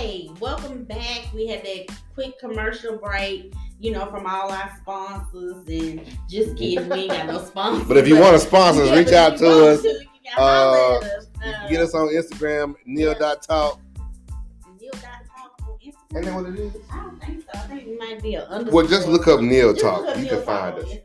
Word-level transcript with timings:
Hey, 0.00 0.30
welcome 0.40 0.84
back. 0.84 1.26
We 1.34 1.46
had 1.46 1.62
that 1.62 1.88
quick 2.14 2.38
commercial 2.38 2.96
break, 2.96 3.52
you 3.80 3.90
know, 3.92 4.06
from 4.06 4.26
all 4.26 4.50
our 4.50 4.74
sponsors 4.80 5.56
and 5.68 6.00
just 6.26 6.56
kidding, 6.56 6.88
we 6.88 7.00
ain't 7.00 7.10
got 7.10 7.26
no 7.26 7.38
sponsors. 7.44 7.86
But 7.86 7.98
if 7.98 8.08
you 8.08 8.18
want 8.18 8.32
to 8.32 8.38
sponsor 8.38 8.86
Yeah, 8.86 8.94
reach 8.96 9.12
out 9.12 9.36
to 9.36 9.66
us. 9.72 9.82
to, 9.82 9.88
you 9.88 9.98
can 10.24 10.32
holler 10.32 10.78
at 10.78 11.02
Uh, 11.02 11.06
us. 11.18 11.26
Uh, 11.44 11.68
get 11.68 11.80
us 11.82 11.94
on 11.94 12.08
Instagram, 12.08 12.76
neil.talk. 12.86 13.78
Neil 14.80 14.90
dot 14.92 15.02
talk 15.36 15.60
on 15.68 15.76
Instagram. 15.84 16.16
Ain't 16.16 16.24
that 16.24 16.34
what 16.34 16.46
it 16.46 16.58
is? 16.58 16.76
I 16.90 16.96
don't 16.96 17.22
think 17.22 17.42
so. 17.42 17.48
I 17.52 17.58
think 17.66 17.82
it 17.88 17.98
might 17.98 18.22
be 18.22 18.34
a 18.36 18.44
underscore. 18.46 18.80
Well, 18.82 18.90
just 18.90 19.06
look 19.06 19.28
up 19.28 19.40
Neil 19.42 19.72
Just 19.74 19.84
Talk. 19.84 20.00
look 20.00 20.08
up 20.12 20.16
You 20.16 20.22
Neil 20.24 20.36
can 20.36 20.46
find 20.46 20.78
us. 20.78 20.84
Instagram. 20.86 21.04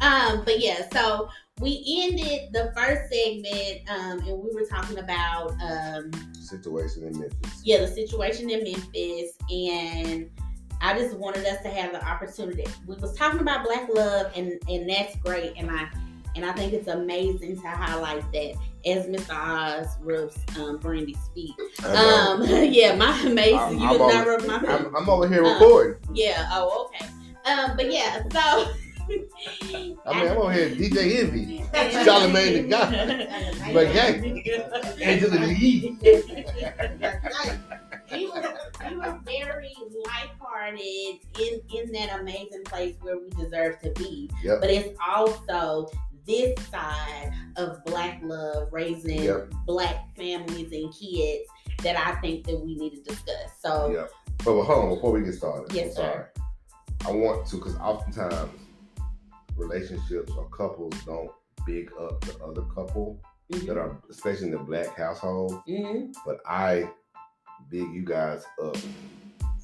Um, 0.00 0.42
but 0.46 0.58
yeah, 0.58 0.88
so 0.90 1.28
we 1.60 1.82
ended 2.02 2.52
the 2.52 2.70
first 2.76 3.10
segment, 3.10 3.88
um, 3.88 4.18
and 4.28 4.38
we 4.42 4.54
were 4.54 4.66
talking 4.68 4.98
about 4.98 5.52
um, 5.62 6.10
Situation 6.34 7.04
in 7.04 7.18
Memphis. 7.18 7.60
yeah, 7.64 7.78
the 7.80 7.88
situation 7.88 8.50
in 8.50 8.62
Memphis, 8.62 9.32
and 9.50 10.30
I 10.82 10.98
just 10.98 11.16
wanted 11.16 11.46
us 11.46 11.62
to 11.62 11.68
have 11.70 11.92
the 11.92 12.04
opportunity. 12.06 12.64
We 12.86 12.96
was 12.96 13.14
talking 13.16 13.40
about 13.40 13.64
black 13.64 13.88
love, 13.88 14.32
and 14.36 14.52
and 14.68 14.88
that's 14.88 15.16
great, 15.16 15.54
and 15.56 15.70
I 15.70 15.88
and 16.36 16.44
I 16.44 16.52
think 16.52 16.74
it's 16.74 16.88
amazing 16.88 17.60
to 17.62 17.68
highlight 17.68 18.30
that 18.32 18.54
as 18.84 19.06
Mr. 19.06 19.30
Oz 19.34 19.96
rubs 20.02 20.36
um, 20.60 20.76
Brandy's 20.76 21.16
feet. 21.34 21.54
Um, 21.86 22.42
yeah, 22.70 22.94
my 22.96 23.18
amazing. 23.22 23.56
I'm- 23.58 23.78
you 23.78 23.86
I'm 23.86 23.98
would 23.98 24.12
not 24.12 24.28
over- 24.28 24.30
rub 24.36 24.46
my 24.46 24.58
feet. 24.60 24.68
I'm, 24.68 24.94
I'm 24.96 25.08
over 25.08 25.26
here 25.26 25.42
Uh, 25.44 25.54
recording. 25.54 26.00
Yeah. 26.14 26.48
Oh, 26.52 26.90
okay. 26.94 27.06
Um, 27.50 27.76
but 27.76 27.90
yeah, 27.90 28.22
so. 28.30 28.68
I 29.08 29.12
mean, 29.68 29.98
I'm 30.06 30.36
over 30.38 30.52
here 30.52 30.70
DJ 30.70 31.20
Envy. 31.20 31.64
Charlamagne 31.74 32.52
tha 32.54 32.62
God. 32.68 33.74
But 33.74 33.94
yeah. 33.94 35.02
Angela 35.02 35.46
Yee. 35.46 35.96
we 38.12 38.26
were, 38.26 38.54
we 38.88 38.96
were 38.96 39.18
very 39.24 39.74
lighthearted 40.04 41.20
in 41.40 41.60
in 41.74 41.92
that 41.92 42.20
amazing 42.20 42.64
place 42.64 42.94
where 43.00 43.18
we 43.18 43.30
deserve 43.30 43.78
to 43.80 43.90
be. 43.92 44.30
Yep. 44.42 44.60
But 44.60 44.70
it's 44.70 44.98
also 45.06 45.88
this 46.26 46.58
side 46.68 47.32
of 47.56 47.84
black 47.84 48.20
love, 48.22 48.68
raising 48.72 49.22
Yep. 49.22 49.52
black 49.66 50.16
families 50.16 50.72
and 50.72 50.92
kids 50.92 51.48
that 51.82 51.96
I 51.96 52.20
think 52.20 52.46
that 52.46 52.58
we 52.58 52.74
need 52.76 52.94
to 52.96 53.02
discuss. 53.02 53.50
So 53.60 53.90
Yeah. 53.92 54.06
But 54.44 54.54
well, 54.54 54.64
hold 54.64 54.84
on, 54.84 54.94
before 54.94 55.12
we 55.12 55.22
get 55.22 55.34
started, 55.34 55.72
Yes, 55.74 55.96
I'm 55.98 56.04
sir. 56.04 56.30
I 57.06 57.10
want 57.12 57.46
to, 57.48 57.56
because 57.56 57.76
oftentimes 57.76 58.50
relationships 59.56 60.32
or 60.36 60.48
couples 60.50 60.94
don't 61.04 61.30
big 61.66 61.90
up 62.00 62.20
the 62.22 62.36
other 62.44 62.62
couple 62.74 63.20
mhm, 63.52 63.66
that 63.66 63.76
are, 63.78 64.00
especially 64.10 64.46
in 64.46 64.52
the 64.52 64.58
black 64.58 64.96
household. 64.96 65.60
mhm, 65.68 66.12
But 66.24 66.38
I 66.46 66.90
big 67.70 67.90
you 67.92 68.04
guys 68.04 68.44
up 68.62 68.76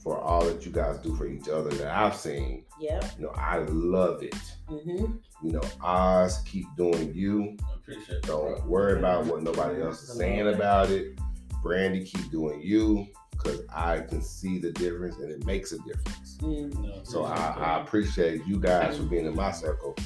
for 0.02 0.18
all 0.18 0.44
that 0.44 0.64
you 0.66 0.72
guys 0.72 0.98
do 0.98 1.14
for 1.14 1.26
each 1.26 1.48
other 1.48 1.70
that 1.70 1.96
I've 1.96 2.16
seen. 2.16 2.64
Yeah. 2.80 3.00
You 3.16 3.24
know, 3.26 3.32
I 3.36 3.58
love 3.58 4.22
it. 4.22 4.34
mhm. 4.68 5.20
You 5.42 5.52
know, 5.52 5.60
Oz, 5.82 6.42
keep 6.44 6.66
doing 6.77 7.12
you. 7.14 7.56
I 7.68 7.74
appreciate. 7.74 8.22
Don't 8.22 8.64
worry 8.66 8.98
about 8.98 9.27
what 9.27 9.42
nobody 9.42 9.80
else 9.82 10.02
is 10.02 10.16
saying 10.16 10.48
about 10.48 10.90
it. 10.90 11.18
Brandy, 11.62 12.04
keep 12.04 12.30
doing 12.32 12.60
you 12.60 13.06
because 13.33 13.61
I 13.75 14.00
can 14.00 14.22
see 14.22 14.58
the 14.58 14.70
difference 14.72 15.16
and 15.16 15.30
it 15.30 15.44
makes 15.44 15.72
a 15.72 15.78
difference. 15.78 16.38
mhm, 16.41 16.75
No, 16.78 17.00
So 17.05 17.25
I, 17.25 17.33
appreciate 17.34 17.62
I 17.66 17.80
appreciate 17.80 18.47
you 18.47 18.58
guys 18.61 18.97
for 18.97 19.05
being 19.05 19.27
in 19.27 19.34
my 19.34 19.50
circle, 19.50 19.97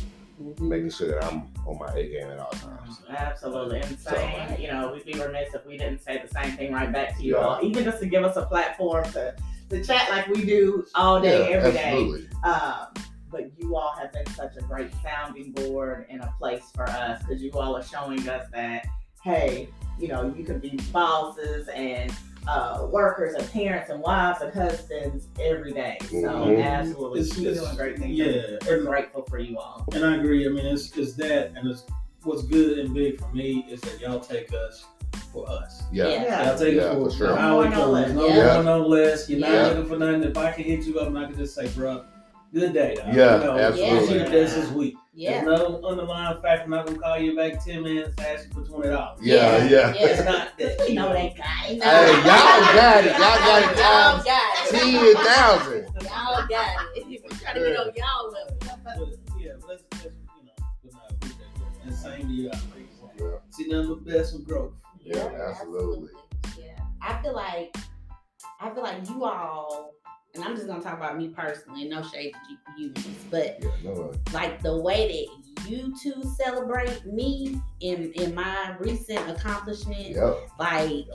mhm. 0.40 0.60
making 0.60 0.90
sure 0.90 1.08
that 1.08 1.24
I'm 1.24 1.48
on 1.66 1.78
my 1.78 1.92
A 1.94 2.08
game 2.08 2.28
at 2.30 2.38
all 2.38 2.50
times. 2.52 3.00
Absolutely. 3.08 3.80
And 3.80 3.98
same, 3.98 4.60
you 4.60 4.68
know, 4.68 4.92
we'd 4.92 5.04
be 5.04 5.18
remiss 5.20 5.54
if 5.54 5.64
we 5.66 5.76
didn't 5.76 6.00
say 6.02 6.22
the 6.26 6.28
same 6.32 6.56
thing 6.56 6.72
right 6.72 6.92
back 6.92 7.16
to 7.16 7.22
you 7.22 7.34
Yeah. 7.36 7.42
all, 7.42 7.60
even 7.62 7.84
just 7.84 8.00
to 8.00 8.06
give 8.06 8.24
us 8.24 8.36
a 8.36 8.46
platform 8.46 9.04
to, 9.12 9.34
to 9.70 9.84
chat 9.84 10.08
like 10.10 10.28
we 10.28 10.44
do 10.44 10.86
all 10.94 11.20
day, 11.20 11.52
every 11.52 11.72
day. 11.72 11.84
absolutely. 11.84 12.28
Um, 12.44 12.86
but 13.30 13.50
you 13.58 13.76
all 13.76 13.94
have 13.98 14.12
been 14.12 14.26
such 14.34 14.56
a 14.56 14.60
great 14.62 14.90
sounding 15.02 15.50
board 15.52 16.06
and 16.08 16.22
a 16.22 16.32
place 16.38 16.62
for 16.74 16.88
us 16.88 17.20
because 17.22 17.42
you 17.42 17.50
all 17.52 17.76
are 17.76 17.82
showing 17.82 18.26
us 18.28 18.48
that, 18.52 18.86
hey, 19.22 19.68
you 19.98 20.06
know, 20.08 20.32
you 20.36 20.44
can 20.44 20.58
be 20.60 20.78
bosses 20.92 21.66
and 21.68 22.12
uh, 22.48 22.86
workers 22.90 23.34
and 23.34 23.50
parents 23.52 23.90
and 23.90 24.00
wives 24.00 24.40
and 24.40 24.52
husbands 24.52 25.28
every 25.40 25.72
day. 25.72 25.98
So 26.02 26.16
Mhm. 26.16 26.62
absolutely, 26.64 27.20
It's- 27.20 27.36
keep 27.36 27.46
it's- 27.48 27.62
doing 27.64 27.76
great 27.76 27.98
things. 27.98 28.16
yeah. 28.16 28.58
We're 28.66 28.82
grateful 28.84 29.22
for 29.28 29.38
you 29.38 29.58
all. 29.58 29.84
And 29.94 30.04
I 30.04 30.16
agree. 30.16 30.46
I 30.46 30.50
mean, 30.50 30.64
it's, 30.66 30.96
it's 30.96 31.14
that, 31.14 31.52
and 31.56 31.68
it's 31.68 31.84
what's 32.22 32.42
good 32.42 32.78
and 32.78 32.94
big 32.94 33.18
for 33.20 33.28
me 33.34 33.66
is 33.70 33.80
that 33.82 34.00
y'all 34.00 34.20
take 34.20 34.52
us 34.52 34.84
for 35.32 35.48
us. 35.50 35.82
Yeah. 35.92 36.08
Yeah. 36.08 36.48
Y'all 36.48 36.58
take 36.58 36.74
Yeah, 36.74 36.82
us 36.84 36.94
for, 36.94 37.10
for 37.10 37.16
sure. 37.16 37.36
how 37.36 37.60
we 37.60 37.68
No 37.68 37.70
more, 37.70 37.76
no 37.78 37.82
come. 37.84 37.92
less. 37.92 38.10
No 38.12 38.26
Yeah. 38.28 38.54
more, 38.54 38.62
no 38.64 38.86
less. 38.86 39.28
You're 39.30 39.40
not 39.40 39.50
Yeah. 39.52 39.66
looking 39.68 39.86
for 39.86 39.96
nothing. 39.98 40.22
If 40.24 40.36
I 40.38 40.52
can 40.52 40.64
hit 40.64 40.84
you 40.86 40.98
up, 41.00 41.08
and 41.08 41.18
I 41.18 41.26
can 41.26 41.36
just 41.36 41.54
say, 41.54 41.68
bro, 41.68 42.02
good 42.60 42.72
day. 42.72 42.94
dog." 42.94 43.14
Yeah, 43.14 43.38
you 43.38 43.44
know, 43.44 43.58
absolutely. 43.58 44.16
Yeah. 44.18 44.28
This 44.28 44.56
is 44.56 44.70
week. 44.72 44.96
Yeah. 45.14 45.44
There's 45.44 45.58
no 45.60 45.80
underlying 45.86 46.42
fact. 46.42 46.64
I'm 46.64 46.70
not 46.70 46.86
gonna 46.86 46.98
call 46.98 47.18
you 47.18 47.34
back 47.36 47.64
ten 47.64 47.82
minutes, 47.82 48.14
ask 48.20 48.48
you 48.48 48.52
for 48.54 48.68
twenty 48.68 48.90
dollars. 48.90 49.20
Yeah, 49.22 49.64
yeah. 49.66 49.92
It's 49.96 50.24
not 50.24 50.58
that. 50.58 50.78
We 50.88 50.94
know 50.94 51.12
that 51.12 51.36
guy. 51.36 51.44
Hey, 51.44 51.76
y'all 51.78 52.22
got 52.24 53.04
it. 53.04 53.12
Y'all 53.12 53.18
got 53.18 53.62
it 53.62 53.78
Y'all 53.78 54.24
got 54.24 54.56
it. 54.58 54.70
ten 54.70 55.24
thousand. 55.24 55.82
Y'all 56.02 56.46
got 56.48 56.96
it. 56.96 57.06
We 57.06 57.18
trying 57.40 57.54
to 57.54 57.60
get 57.60 57.76
on 57.78 57.90
y'all 57.96 58.30
level. 58.30 59.12
Yeah, 59.38 59.52
let's, 59.68 59.82
let's 59.92 60.04
you 60.04 60.44
know, 60.44 60.52
but 60.84 60.92
I 60.94 61.14
appreciate 61.14 61.38
that. 61.60 61.86
And 61.86 61.94
same 61.94 62.26
to 62.28 62.32
you. 62.34 62.50
I 62.50 62.56
appreciate 62.56 63.20
Yeah, 63.20 63.26
it. 63.26 63.40
See 63.50 63.68
nothing 63.68 63.88
but 63.88 64.04
best 64.04 64.34
and 64.34 64.44
growth. 64.46 64.72
yeah, 65.02 65.48
absolutely. 65.48 66.10
Yeah. 66.58 66.78
I 67.00 67.22
feel 67.22 67.34
like 67.34 67.74
I 68.60 68.70
feel 68.70 68.82
like 68.82 69.08
you 69.08 69.24
all 69.24 69.92
and 70.36 70.44
I'm 70.44 70.54
just 70.54 70.66
gonna 70.66 70.82
talk 70.82 70.94
about 70.98 71.16
me 71.18 71.28
personally, 71.28 71.88
no 71.88 72.02
shade 72.02 72.34
to 72.34 72.80
you, 72.80 72.92
but 73.30 73.58
Yeah, 73.60 73.70
no, 73.84 74.12
like 74.32 74.62
the 74.62 74.76
way 74.76 75.28
that 75.28 75.68
you 75.68 75.94
two 76.02 76.22
celebrate 76.36 77.04
me 77.06 77.60
in 77.80 78.12
in 78.12 78.34
my 78.34 78.76
recent 78.78 79.28
accomplishment, 79.28 80.10
yep. 80.10 80.36
like 80.58 81.06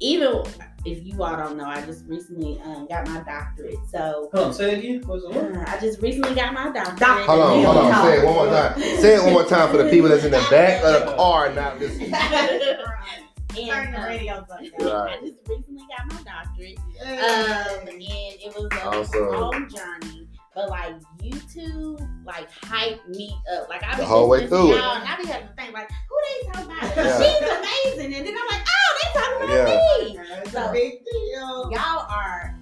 even 0.00 0.42
if 0.84 1.04
you 1.04 1.22
all 1.22 1.36
don't 1.36 1.56
know, 1.56 1.66
I 1.66 1.80
just 1.82 2.04
recently 2.06 2.60
um, 2.64 2.88
got 2.88 3.06
my 3.06 3.20
doctorate. 3.20 3.76
So 3.88 4.30
Hold 4.34 4.48
on, 4.48 4.52
say 4.52 4.72
it 4.72 4.78
again. 4.78 5.02
What's 5.06 5.24
uh, 5.24 5.64
I 5.68 5.78
just 5.78 6.02
recently 6.02 6.34
got 6.34 6.52
my 6.52 6.72
doctorate. 6.72 6.98
Doc- 6.98 7.26
Hold 7.26 7.40
on, 7.40 7.64
hold 7.64 7.76
on. 7.76 7.84
Yeah. 7.84 8.02
Say 8.02 8.18
it 8.18 8.24
one 8.24 8.34
more 8.34 8.46
time. 8.46 8.80
Say 8.80 9.14
it 9.14 9.22
one 9.22 9.32
more 9.32 9.44
time 9.44 9.70
for 9.70 9.76
the 9.76 9.90
people 9.90 10.08
that's 10.08 10.24
in 10.24 10.32
the 10.32 10.44
back 10.50 10.82
of 10.82 11.06
the 11.06 11.14
car 11.14 11.52
not 11.52 11.78
listening. 11.78 12.12
And, 13.58 13.68
Turn 13.70 13.92
the 13.92 13.98
radio 14.06 14.34
up. 14.34 14.48
Right. 14.50 15.18
I 15.18 15.20
just 15.20 15.36
recently 15.46 15.82
got 15.96 16.12
my 16.12 16.22
doctorate. 16.22 16.78
Um, 17.02 17.88
and 17.88 18.02
it 18.02 18.52
was 18.56 18.68
a 18.72 18.84
Awesome. 18.86 19.28
long 19.30 19.68
journey. 19.68 20.28
But 20.54 20.68
like 20.68 20.94
you 21.22 21.32
two, 21.52 21.98
like 22.26 22.48
hype 22.50 23.06
me 23.08 23.34
up. 23.54 23.68
Like 23.70 23.82
I 23.84 23.92
The 23.96 24.02
be 24.02 24.08
whole 24.08 24.28
way 24.28 24.46
through 24.46 24.72
it. 24.72 24.76
y'all, 24.76 24.96
and 24.96 25.08
I 25.08 25.16
be 25.16 25.26
having 25.26 25.48
to 25.48 25.54
think 25.54 25.72
like, 25.72 25.90
who 25.90 26.16
they 26.24 26.48
talking 26.52 26.70
about? 26.70 26.96
Yeah. 26.96 27.22
She's 27.22 27.96
amazing, 27.96 28.14
and 28.14 28.26
then 28.26 28.34
I'm 28.36 28.48
like, 28.48 28.66
oh, 28.68 28.98
they 29.02 29.20
talking 29.20 29.44
about 29.44 29.68
Yeah. 29.68 30.24
me. 30.34 30.40
It's 30.42 30.52
So- 30.52 30.68
a 30.68 30.72
big 30.72 30.92
deal. 31.10 31.70
Y'all 31.72 32.06
are 32.10 32.58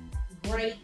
great 0.48 0.76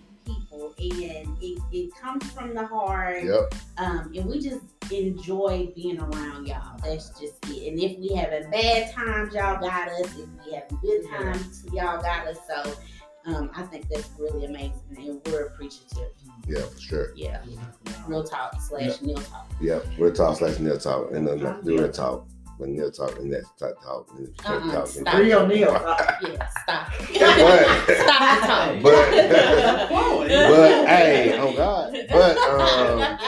people, 0.76 1.04
and 1.04 1.36
it, 1.40 1.58
it 1.72 1.94
comes 1.94 2.30
from 2.32 2.54
the 2.54 2.66
heart. 2.66 3.24
Yep. 3.24 3.54
Um, 3.78 4.12
and 4.14 4.26
we 4.26 4.40
just 4.40 4.64
enjoy 4.90 5.72
being 5.74 5.98
around 6.00 6.46
y'all. 6.46 6.78
That's 6.82 7.10
just 7.18 7.34
it. 7.48 7.72
And 7.72 7.80
if 7.80 7.98
we 7.98 8.14
having 8.14 8.50
bad 8.50 8.92
times, 8.92 9.34
y'all 9.34 9.60
got 9.60 9.88
us. 9.88 10.16
If 10.18 10.28
we 10.44 10.52
having 10.52 10.78
good 10.80 11.08
times, 11.08 11.64
y'all 11.72 12.00
got 12.00 12.26
us. 12.26 12.38
So 12.46 12.74
um, 13.26 13.50
I 13.54 13.62
think 13.62 13.88
that's 13.88 14.08
really 14.18 14.44
amazing, 14.44 14.80
and 14.96 15.20
we're 15.26 15.46
appreciative. 15.46 16.10
Yeah, 16.46 16.62
for 16.62 16.80
sure. 16.80 17.12
Yeah, 17.16 17.42
real 18.06 18.22
talk 18.22 18.60
slash 18.60 19.02
Neil 19.02 19.16
talk. 19.16 19.50
Yep. 19.60 19.84
Real 19.98 20.12
talk 20.12 20.38
slash 20.38 20.58
Neil 20.60 20.78
talk. 20.78 21.10
And 21.12 21.26
then 21.26 21.40
the 21.40 21.60
real 21.64 21.90
talk. 21.90 22.26
But 22.58 22.68
Neil 22.68 22.90
talk 22.90 23.18
and 23.18 23.32
that's 23.32 23.50
talk 23.58 23.82
talk. 23.84 24.08
And 24.16 24.28
if 24.28 24.34
you 24.46 24.54
Uh-uh, 24.54 24.72
talk, 24.72 24.86
stop. 24.86 25.04
then- 25.04 25.20
Real 25.22 25.46
Neil. 25.46 25.72
Yeah, 25.72 26.48
stop. 26.62 26.88
But- 26.98 27.86
stop 28.00 28.40
the 28.40 28.46
talk. 28.46 28.82
But- 28.82 29.12
But 30.28 30.86
hey, 30.88 31.38
oh 31.38 31.52
God. 31.54 31.92
But 32.10 32.36
um 32.38 33.18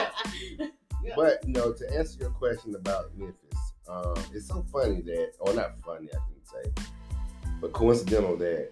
But 1.15 1.45
you 1.45 1.53
know, 1.53 1.73
to 1.73 1.95
answer 1.97 2.17
your 2.19 2.29
question 2.31 2.75
about 2.75 3.15
Memphis, 3.17 3.59
um, 3.87 4.13
it's 4.33 4.47
so 4.47 4.63
funny 4.71 5.01
that, 5.01 5.31
or 5.39 5.53
not 5.53 5.79
funny, 5.83 6.07
I 6.13 6.17
can 6.17 6.43
say, 6.45 6.83
but 7.61 7.71
coincidental 7.73 8.35
that 8.37 8.69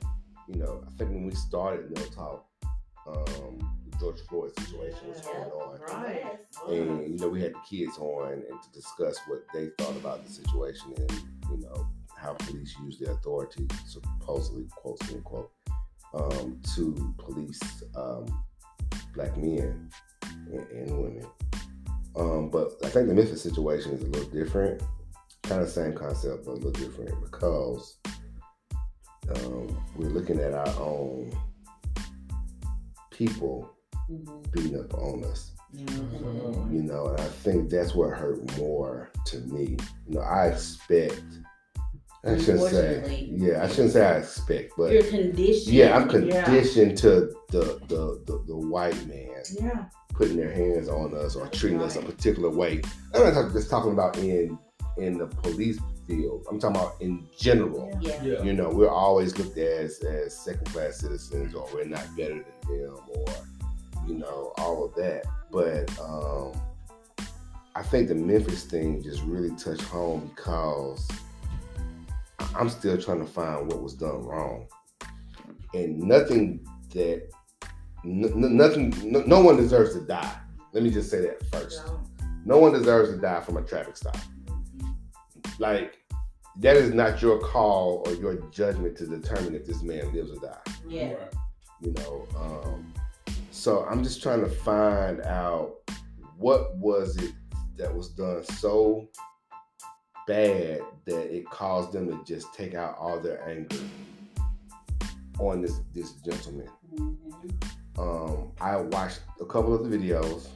you 0.47 0.55
know, 0.55 0.81
I 0.87 0.89
think 0.97 1.09
when 1.11 1.25
we 1.25 1.33
started 1.35 1.91
No 1.95 2.01
Talk, 2.05 2.45
um, 3.07 3.57
the 3.85 3.86
George 3.99 4.19
Floyd 4.29 4.51
situation 4.59 5.09
was 5.09 5.21
going 5.21 5.51
on, 5.51 5.79
Right. 5.81 6.39
and 6.69 7.11
you 7.11 7.17
know, 7.17 7.29
we 7.29 7.41
had 7.41 7.53
the 7.53 7.59
kids 7.69 7.97
on 7.97 8.33
and 8.33 8.43
to 8.61 8.71
discuss 8.73 9.19
what 9.27 9.43
they 9.53 9.69
thought 9.77 9.95
about 9.95 10.25
the 10.25 10.31
situation 10.31 10.93
and 10.97 11.11
you 11.51 11.57
know 11.59 11.87
how 12.17 12.33
police 12.33 12.75
use 12.83 12.99
their 12.99 13.11
authority, 13.13 13.67
supposedly 13.85 14.67
quote 14.75 15.01
unquote, 15.11 15.51
um, 16.13 16.59
to 16.75 17.13
police 17.17 17.61
um, 17.95 18.25
black 19.13 19.35
men 19.37 19.89
and, 20.51 20.67
and 20.71 20.91
women. 20.97 21.25
Um, 22.15 22.49
but 22.49 22.73
I 22.83 22.89
think 22.89 23.07
the 23.07 23.13
Memphis 23.13 23.43
situation 23.43 23.91
is 23.93 24.01
a 24.01 24.07
little 24.07 24.29
different. 24.31 24.81
Kind 25.43 25.61
of 25.61 25.69
same 25.69 25.93
concept, 25.93 26.45
but 26.45 26.51
a 26.51 26.53
little 26.53 26.71
different 26.71 27.21
because 27.23 27.99
um, 29.35 29.77
we're 29.95 30.09
looking 30.09 30.39
at 30.39 30.53
our 30.53 30.67
own 30.79 31.31
people 33.11 33.69
Mhm. 34.09 34.51
beating 34.51 34.79
up 34.79 34.93
on 34.93 35.23
us. 35.25 35.51
Mhm. 35.75 36.73
You 36.73 36.83
know, 36.83 37.07
and 37.07 37.19
I 37.19 37.25
think 37.27 37.69
that's 37.69 37.93
what 37.93 38.17
hurt 38.17 38.57
more 38.57 39.09
to 39.25 39.39
me. 39.41 39.77
You 40.07 40.15
know, 40.15 40.21
I 40.21 40.47
expect. 40.47 41.21
I 42.23 42.37
shouldn't 42.37 42.69
say. 42.71 42.95
Unfortunately. 42.97 43.33
Yeah, 43.37 43.63
I 43.63 43.67
shouldn't 43.67 43.93
say 43.93 44.05
I 44.05 44.17
expect, 44.17 44.73
but 44.77 44.91
You're 44.91 45.03
conditioned. 45.03 45.73
yeah, 45.75 45.95
I'm 45.95 46.09
Yeah. 46.27 46.43
conditioned 46.43 46.97
to 46.99 47.31
the, 47.51 47.79
the 47.87 48.21
the 48.25 48.43
the 48.47 48.55
white 48.55 48.97
man 49.07 49.43
Yeah. 49.59 49.85
putting 50.13 50.35
their 50.35 50.51
hands 50.51 50.89
on 50.89 51.13
us 51.15 51.35
or 51.35 51.47
treating 51.47 51.81
us 51.81 51.95
a 51.95 52.01
particular 52.01 52.49
way. 52.49 52.81
I'm 53.13 53.23
not 53.23 53.33
talking- 53.33 53.53
just 53.53 53.69
talking 53.69 53.91
about 53.91 54.17
in 54.17 54.57
in 54.97 55.17
the 55.19 55.27
police 55.27 55.79
field. 56.07 56.43
I'm 56.49 56.59
talking 56.59 56.77
about 56.77 56.95
in 57.01 57.27
general. 57.37 57.91
Yeah. 58.01 58.21
Yeah. 58.23 58.41
You 58.43 58.53
know, 58.53 58.69
we're 58.69 58.89
always 58.89 59.37
looked 59.37 59.57
at 59.57 59.67
as, 59.67 59.99
as 59.99 60.35
second 60.35 60.65
class 60.73 60.97
citizens 60.97 61.53
or 61.53 61.67
we're 61.73 61.85
not 61.85 62.03
better 62.17 62.43
than 62.67 62.81
them 62.81 62.95
or, 63.15 63.25
you 64.07 64.15
know, 64.15 64.53
all 64.57 64.85
of 64.85 64.95
that. 64.95 65.25
But 65.51 65.89
um, 65.99 66.59
I 67.75 67.83
think 67.83 68.07
the 68.07 68.15
Memphis 68.15 68.63
thing 68.63 69.03
just 69.03 69.21
really 69.23 69.51
touched 69.55 69.83
home 69.83 70.31
because 70.35 71.07
I'm 72.55 72.69
still 72.69 72.97
trying 72.99 73.19
to 73.19 73.25
find 73.31 73.67
what 73.67 73.81
was 73.81 73.93
done 73.93 74.23
wrong. 74.23 74.67
And 75.73 75.99
nothing 75.99 76.65
that, 76.93 77.29
n- 78.03 78.57
nothing, 78.57 78.93
no, 79.03 79.21
no 79.21 79.41
one 79.41 79.57
deserves 79.57 79.93
to 79.93 80.01
die. 80.01 80.37
Let 80.73 80.83
me 80.83 80.89
just 80.89 81.11
say 81.11 81.21
that 81.21 81.45
first. 81.47 81.83
No 82.45 82.57
one 82.57 82.71
deserves 82.71 83.09
to 83.11 83.17
die 83.17 83.41
from 83.41 83.57
a 83.57 83.61
traffic 83.61 83.97
stop. 83.97 84.17
Like, 85.59 85.97
that 86.59 86.77
is 86.77 86.93
not 86.93 87.21
your 87.21 87.39
call 87.39 88.03
or 88.05 88.13
your 88.13 88.35
judgment 88.51 88.97
to 88.97 89.05
determine 89.05 89.53
if 89.53 89.65
this 89.65 89.83
man 89.83 90.13
lives 90.13 90.31
or 90.31 90.39
dies. 90.39 90.75
Yeah. 90.87 91.15
You 91.81 91.91
know, 91.93 92.27
um, 92.35 92.93
so 93.57 93.85
I'm 93.89 94.03
just 94.03 94.21
trying 94.21 94.41
to 94.41 94.49
find 94.49 95.21
out 95.21 95.77
what 96.37 96.77
was 96.77 97.17
it 97.17 97.33
that 97.77 97.93
was 97.93 98.09
done 98.09 98.43
so 98.43 99.09
bad 100.27 100.81
that 101.05 101.35
it 101.35 101.49
caused 101.49 101.91
them 101.91 102.07
to 102.07 102.23
just 102.23 102.53
take 102.53 102.75
out 102.75 102.95
all 102.99 103.19
their 103.19 103.47
anger 103.49 103.77
on 105.39 105.61
this 105.61 105.79
this 105.93 106.13
gentleman. 106.21 106.69
Mhm. 106.93 107.63
Um, 107.97 108.51
I 108.61 108.77
watched 108.77 109.21
a 109.41 109.45
couple 109.45 109.73
of 109.73 109.89
the 109.89 109.97
videos, 109.97 110.47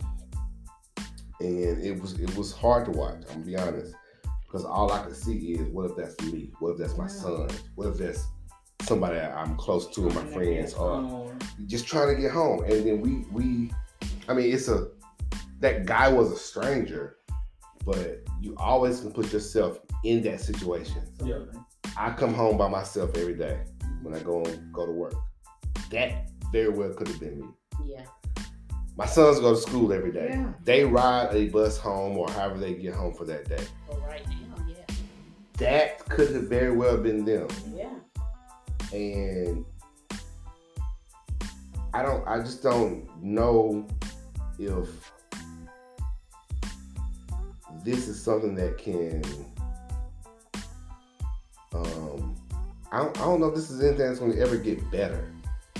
and 1.40 1.84
it 1.84 2.00
was 2.00 2.20
it 2.20 2.36
was 2.38 2.52
hard 2.52 2.86
to 2.86 2.92
watch. 2.92 3.24
I'm 3.30 3.42
gonna 3.42 3.46
be 3.46 3.58
honest, 3.58 3.96
because 4.46 4.64
all 4.64 4.92
I 4.92 5.04
could 5.04 5.16
see 5.16 5.54
is 5.54 5.68
what 5.70 5.90
if 5.90 5.98
that's 5.98 6.22
me? 6.32 6.52
What 6.60 6.74
if 6.74 6.78
that's 6.78 6.98
my 6.98 7.08
son? 7.08 7.50
What 7.76 7.88
if 7.88 7.98
that's 7.98 8.28
somebody 8.92 9.18
I'm 9.20 9.56
close 9.56 9.88
to, 9.96 10.02
my 10.02 10.26
friends, 10.26 10.74
or 10.74 11.34
just 11.66 11.88
trying 11.88 12.14
to 12.14 12.22
get 12.22 12.32
home? 12.32 12.62
And 12.66 12.86
then 12.86 13.00
we 13.00 13.12
we, 13.32 13.72
I 14.28 14.34
mean, 14.34 14.54
it's 14.54 14.68
a 14.68 14.90
that 15.60 15.86
guy 15.86 16.10
was 16.10 16.30
a 16.32 16.38
stranger, 16.38 17.18
but 17.86 18.20
you 18.42 18.54
always 18.58 19.00
can 19.00 19.14
put 19.14 19.32
yourself 19.32 19.80
in 20.04 20.22
that 20.24 20.42
situation. 20.42 21.02
absolutely. 21.14 21.60
I 21.96 22.12
come 22.12 22.34
home 22.34 22.58
by 22.58 22.68
myself 22.68 23.16
every 23.16 23.36
day 23.36 23.64
when 24.02 24.14
I 24.14 24.20
go 24.20 24.44
go 24.74 24.86
to 24.86 24.92
work. 24.92 25.16
That 25.92 26.30
very 26.52 26.70
well 26.70 26.94
could 26.94 27.08
have 27.08 27.20
been 27.20 27.40
me. 27.40 27.48
Yeah. 27.86 28.06
My 28.98 29.06
sons 29.06 29.40
go 29.40 29.56
to 29.56 29.62
school 29.62 29.94
every 29.94 30.12
day. 30.12 30.32
Yeah. 30.32 30.52
They 30.66 30.84
ride 30.84 31.34
a 31.34 31.48
bus 31.48 31.78
home 31.78 32.18
or 32.18 32.30
however 32.30 32.60
they 32.60 32.74
get 32.74 32.94
home 32.94 33.14
for 33.14 33.24
that 33.26 33.48
day. 33.48 33.64
For 33.88 34.00
right 34.02 34.28
now, 34.28 34.66
yeah. 34.68 34.96
That 35.60 36.00
could 36.10 36.32
have 36.36 36.50
very 36.50 36.76
well 36.76 36.98
been 36.98 37.24
them. 37.24 37.48
Yeah. 37.74 38.02
And 38.94 39.66
I 41.94 42.04
don't 42.04 42.28
I 42.28 42.40
just 42.40 42.64
don't 42.64 43.08
know 43.22 43.88
if 44.60 45.12
this 47.84 48.08
is 48.08 48.22
something 48.22 48.56
that 48.56 48.78
can 48.78 49.24
um 51.74 52.36
I 52.92 53.00
don't, 53.00 53.18
I 53.18 53.24
don't 53.24 53.40
know 53.40 53.48
if 53.48 53.56
this 53.56 53.70
is 53.70 53.82
anything 53.82 54.08
that's 54.08 54.20
going 54.20 54.34
to 54.34 54.40
ever 54.40 54.58
get 54.58 54.90
better. 54.92 55.34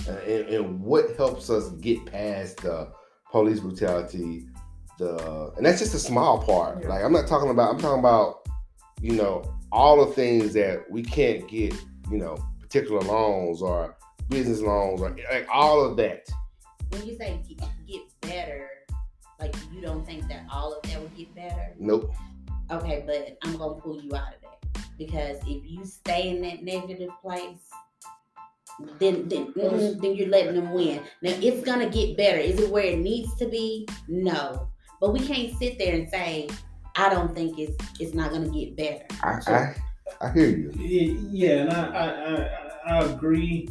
Uh, 0.08 0.16
and, 0.26 0.48
and 0.48 0.80
what 0.80 1.14
helps 1.16 1.50
us 1.50 1.68
get 1.72 2.04
past 2.06 2.56
the 2.58 2.88
police 3.30 3.60
brutality, 3.60 4.46
the 4.98 5.52
and 5.56 5.64
that's 5.64 5.78
just 5.78 5.94
a 5.94 5.98
small 5.98 6.42
part. 6.42 6.84
Like 6.86 7.04
I'm 7.04 7.12
not 7.12 7.28
talking 7.28 7.50
about 7.50 7.70
I'm 7.70 7.78
talking 7.78 8.00
about, 8.00 8.48
you 9.00 9.12
know, 9.12 9.44
all 9.70 10.04
the 10.04 10.12
things 10.12 10.54
that 10.54 10.90
we 10.90 11.02
can't 11.02 11.46
get, 11.48 11.74
you 12.10 12.18
know, 12.18 12.36
particular 12.72 13.02
loans 13.02 13.60
or 13.60 13.96
business 14.30 14.60
loans 14.60 15.02
or 15.02 15.14
like 15.30 15.46
all 15.52 15.84
of 15.84 15.96
that. 15.98 16.26
When 16.88 17.06
you 17.06 17.16
say 17.18 17.38
get, 17.46 17.68
get 17.86 18.02
better, 18.22 18.68
like 19.38 19.54
you 19.72 19.82
don't 19.82 20.06
think 20.06 20.26
that 20.28 20.44
all 20.50 20.72
of 20.72 20.82
that 20.82 20.98
will 20.98 21.08
get 21.08 21.34
better? 21.34 21.74
Nope. 21.78 22.10
Okay, 22.70 23.04
but 23.06 23.36
I'm 23.42 23.58
gonna 23.58 23.74
pull 23.74 24.00
you 24.00 24.14
out 24.14 24.34
of 24.34 24.40
that 24.42 24.84
because 24.96 25.36
if 25.46 25.62
you 25.66 25.84
stay 25.84 26.30
in 26.30 26.40
that 26.42 26.62
negative 26.62 27.10
place, 27.20 27.68
then 28.98 29.28
then 29.28 29.52
mm, 29.52 30.00
then 30.00 30.16
you're 30.16 30.28
letting 30.28 30.54
them 30.54 30.72
win. 30.72 31.02
Now 31.20 31.34
it's 31.36 31.62
gonna 31.66 31.90
get 31.90 32.16
better. 32.16 32.38
Is 32.38 32.58
it 32.58 32.70
where 32.70 32.84
it 32.84 33.00
needs 33.00 33.34
to 33.36 33.46
be? 33.46 33.86
No, 34.08 34.68
but 34.98 35.12
we 35.12 35.20
can't 35.20 35.54
sit 35.58 35.78
there 35.78 35.94
and 35.94 36.08
say 36.08 36.48
I 36.96 37.10
don't 37.10 37.34
think 37.34 37.58
it's 37.58 37.76
it's 38.00 38.14
not 38.14 38.30
gonna 38.30 38.48
get 38.48 38.76
better. 38.76 39.04
I 39.22 39.40
I, 39.46 39.74
I 40.22 40.30
hear 40.30 40.48
you. 40.48 40.72
Yeah, 40.76 41.18
yeah, 41.32 41.56
and 41.62 41.72
I, 41.72 41.86
I, 41.86 42.94
I, 42.94 42.98
I 43.00 43.04
agree, 43.06 43.68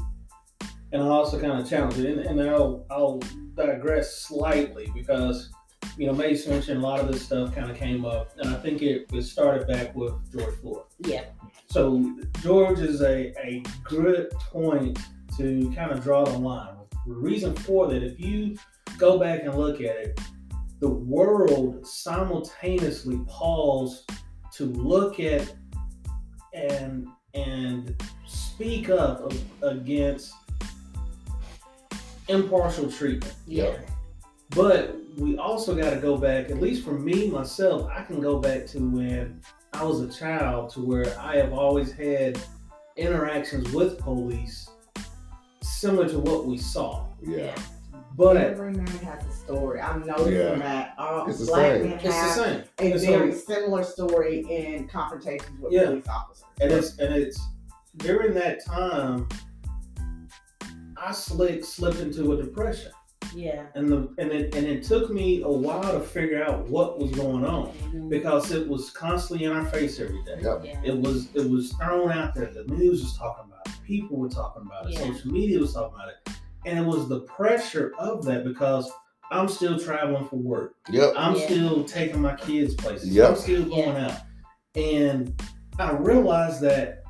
and 0.92 1.02
I 1.02 1.08
also 1.08 1.40
kind 1.40 1.62
of 1.62 1.70
challenge 1.70 1.98
it, 1.98 2.18
and, 2.18 2.20
and 2.20 2.50
I'll, 2.50 2.86
I'll 2.92 3.22
digress 3.56 4.18
slightly 4.18 4.92
because, 4.94 5.50
you 5.98 6.08
know, 6.08 6.14
Mace 6.14 6.48
mentioned 6.48 6.84
a 6.84 6.86
lot 6.86 7.00
of 7.00 7.10
this 7.10 7.22
stuff 7.22 7.56
kind 7.56 7.72
of 7.72 7.78
came 7.78 8.04
up, 8.04 8.34
and 8.38 8.50
I 8.50 8.56
think 8.60 8.82
it, 8.82 9.06
it 9.14 9.22
started 9.24 9.66
back 9.66 9.96
with 9.96 10.14
George 10.34 10.56
Floyd. 10.56 10.84
Yeah, 11.00 11.24
So 11.68 12.18
George 12.42 12.80
is 12.80 13.02
a, 13.02 13.34
a 13.42 13.64
good 13.86 14.30
point 14.32 15.00
to 15.38 15.72
kind 15.74 15.92
of 15.92 16.04
draw 16.04 16.26
the 16.26 16.38
line. 16.38 16.76
The 17.08 17.14
reason 17.14 17.56
for 17.56 17.88
that, 17.88 18.04
if 18.04 18.20
you 18.20 18.58
go 18.98 19.18
back 19.18 19.44
and 19.44 19.56
look 19.56 19.78
at 19.78 19.96
it, 19.96 20.20
the 20.82 20.90
world 20.90 21.88
simultaneously 21.88 23.22
paused 23.28 24.12
to 24.54 24.66
look 24.66 25.22
at 25.22 25.54
and 26.54 27.08
and 27.34 27.96
speak 28.28 28.90
up 28.90 29.22
of- 29.22 29.42
against 29.64 30.34
impartial 32.28 32.90
treatment. 32.92 33.34
yeah, 33.48 33.78
But 34.52 34.96
we 35.18 35.38
also 35.38 35.76
got 35.76 35.92
to 35.92 35.98
go 36.00 36.18
back, 36.18 36.50
at 36.50 36.60
least 36.62 36.84
for 36.84 36.94
me, 36.94 37.28
myself, 37.30 37.90
I 37.90 38.04
can 38.04 38.22
go 38.22 38.38
back 38.40 38.66
to 38.68 38.80
when 38.80 39.42
I 39.74 39.84
was 39.84 40.02
a 40.02 40.08
child 40.10 40.70
to 40.72 40.82
where 40.82 41.18
I 41.20 41.38
have 41.38 41.54
always 41.54 41.92
had 41.92 42.40
interactions 42.98 43.72
with 43.74 43.98
police 43.98 44.70
similar 45.62 46.08
to 46.10 46.20
what 46.20 46.46
we 46.46 46.58
saw. 46.58 47.08
Yeah. 47.22 47.56
But 48.16 48.38
Every 48.38 48.74
man 48.74 48.88
has 48.88 49.26
a 49.26 49.32
story. 49.32 49.80
I'm 49.80 50.06
noticing 50.06 50.34
Yeah. 50.34 50.56
that 50.60 50.96
all 50.98 51.30
It's 51.30 51.40
the 51.40 51.46
black 51.46 51.72
same. 51.72 51.84
men 51.84 51.94
it's 51.94 52.04
the 52.04 52.12
have 52.12 52.32
same. 52.36 52.64
a 52.80 52.82
And 52.92 53.00
so- 53.02 53.08
very 53.08 53.32
similar 53.34 53.84
story 53.84 54.46
in 54.50 54.88
confrontations 54.88 55.60
with 55.62 55.72
Yeah. 55.74 55.86
police 55.86 56.08
officers. 56.08 56.46
and 56.60 56.72
it's 56.72 56.98
and 57.00 57.16
it's 57.16 57.40
during 57.98 58.34
that 58.36 58.64
time 58.66 59.28
I 60.98 61.12
slipped 61.12 61.66
slipped 61.66 62.00
into 62.00 62.32
a 62.34 62.38
depression. 62.38 62.92
yeah. 63.34 63.66
And 63.76 63.90
the 63.90 64.14
and 64.18 64.32
it 64.32 64.54
and 64.56 64.68
it 64.68 64.84
took 64.84 65.10
me 65.10 65.42
a 65.44 65.48
while 65.50 65.82
to 65.94 66.00
figure 66.02 66.44
out 66.44 66.68
what 66.70 67.00
was 67.00 67.12
going 67.12 67.46
on 67.46 67.72
Mhm. 67.94 68.10
because 68.10 68.52
it 68.52 68.68
was 68.68 68.92
constantly 68.92 69.46
in 69.46 69.52
our 69.54 69.66
face 69.66 70.00
every 70.00 70.22
day. 70.24 70.38
Yep. 70.42 70.66
Yeah. 70.66 70.82
It 70.84 70.98
was 70.98 71.34
it 71.34 71.50
was 71.50 71.72
thrown 71.74 72.12
out 72.12 72.36
there. 72.36 72.52
The 72.54 72.66
news 72.66 73.02
was 73.04 73.18
talking 73.18 73.46
about 73.48 73.66
it. 73.68 73.74
People 73.86 74.18
were 74.18 74.30
talking 74.30 74.64
about 74.66 74.88
it. 74.88 74.94
Yeah. 74.94 75.14
Social 75.14 75.32
media 75.32 75.60
was 75.60 75.74
talking 75.74 75.96
about 75.96 76.10
it. 76.10 76.34
And 76.66 76.78
it 76.80 76.86
was 76.86 77.08
the 77.10 77.22
pressure 77.22 77.94
of 77.98 78.24
that 78.26 78.44
because 78.44 78.90
I'm 79.32 79.48
still 79.48 79.80
traveling 79.80 80.28
for 80.28 80.36
work. 80.36 80.76
Yep. 80.90 81.14
I'm 81.18 81.36
Yeah. 81.36 81.46
still 81.46 81.84
taking 81.86 82.22
my 82.22 82.36
kids 82.36 82.76
places. 82.76 83.10
Yep. 83.10 83.30
I'm 83.30 83.36
still 83.36 83.66
going 83.66 83.98
out. 83.98 84.20
And 84.76 85.42
I 85.80 85.92
realized 85.94 86.62
that 86.62 87.04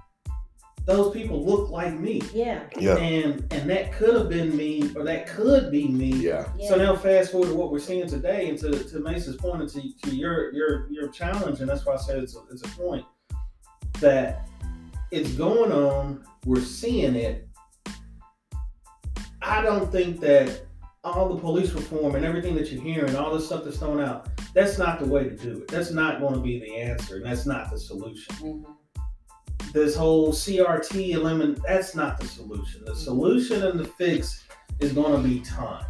those 0.85 1.13
people 1.13 1.43
look 1.45 1.69
like 1.69 1.93
me. 1.99 2.21
Yeah. 2.33 2.63
Yeah. 2.77 2.95
And 2.97 3.45
and 3.51 3.69
that 3.69 3.91
could 3.91 4.15
have 4.15 4.29
been 4.29 4.55
me 4.55 4.91
or 4.95 5.03
that 5.03 5.27
could 5.27 5.71
be 5.71 5.87
me. 5.87 6.09
Yeah. 6.09 6.47
Yeah. 6.57 6.69
So 6.69 6.75
now 6.75 6.95
fast 6.95 7.31
forward 7.31 7.49
to 7.49 7.55
what 7.55 7.71
we're 7.71 7.79
seeing 7.79 8.07
today, 8.07 8.49
and 8.49 8.57
to, 8.59 8.71
to 8.71 8.99
Mason's 8.99 9.37
point, 9.37 9.61
and 9.61 9.69
to, 9.71 9.81
to 10.09 10.15
your 10.15 10.51
your 10.53 10.87
your 10.91 11.07
challenge, 11.09 11.59
and 11.59 11.69
that's 11.69 11.85
why 11.85 11.93
I 11.93 11.97
said 11.97 12.17
it's 12.23 12.35
a, 12.35 12.39
it's 12.51 12.63
a 12.63 12.69
point 12.69 13.05
that 13.99 14.47
it's 15.11 15.33
going 15.33 15.71
on. 15.71 16.23
We're 16.45 16.61
seeing 16.61 17.15
it. 17.15 17.47
I 19.51 19.61
don't 19.61 19.91
think 19.91 20.21
that 20.21 20.61
all 21.03 21.27
the 21.33 21.41
police 21.41 21.71
reform 21.73 22.15
and 22.15 22.23
everything 22.23 22.55
that 22.55 22.71
you're 22.71 22.81
hearing, 22.81 23.17
all 23.17 23.33
this 23.35 23.47
stuff 23.47 23.65
that's 23.65 23.77
thrown 23.79 23.99
out, 23.99 24.29
that's 24.53 24.77
not 24.77 24.99
the 24.99 25.05
way 25.05 25.25
to 25.25 25.35
do 25.35 25.57
it. 25.57 25.67
That's 25.67 25.91
not 25.91 26.21
going 26.21 26.35
to 26.35 26.39
be 26.39 26.59
the 26.61 26.73
answer, 26.77 27.17
and 27.17 27.25
that's 27.25 27.45
not 27.45 27.69
the 27.69 27.77
solution. 27.77 28.33
Mhm. 28.37 28.65
this 29.73 29.95
whole 29.95 30.31
CRT 30.33 31.11
eliminate 31.11 31.61
that's 31.65 31.95
not 31.95 32.19
the 32.19 32.27
solution. 32.27 32.83
The 32.85 32.95
solution 32.95 33.63
and 33.63 33.79
the 33.79 33.85
fix 33.85 34.43
is 34.79 34.91
going 34.91 35.21
to 35.21 35.27
be 35.27 35.39
time 35.41 35.85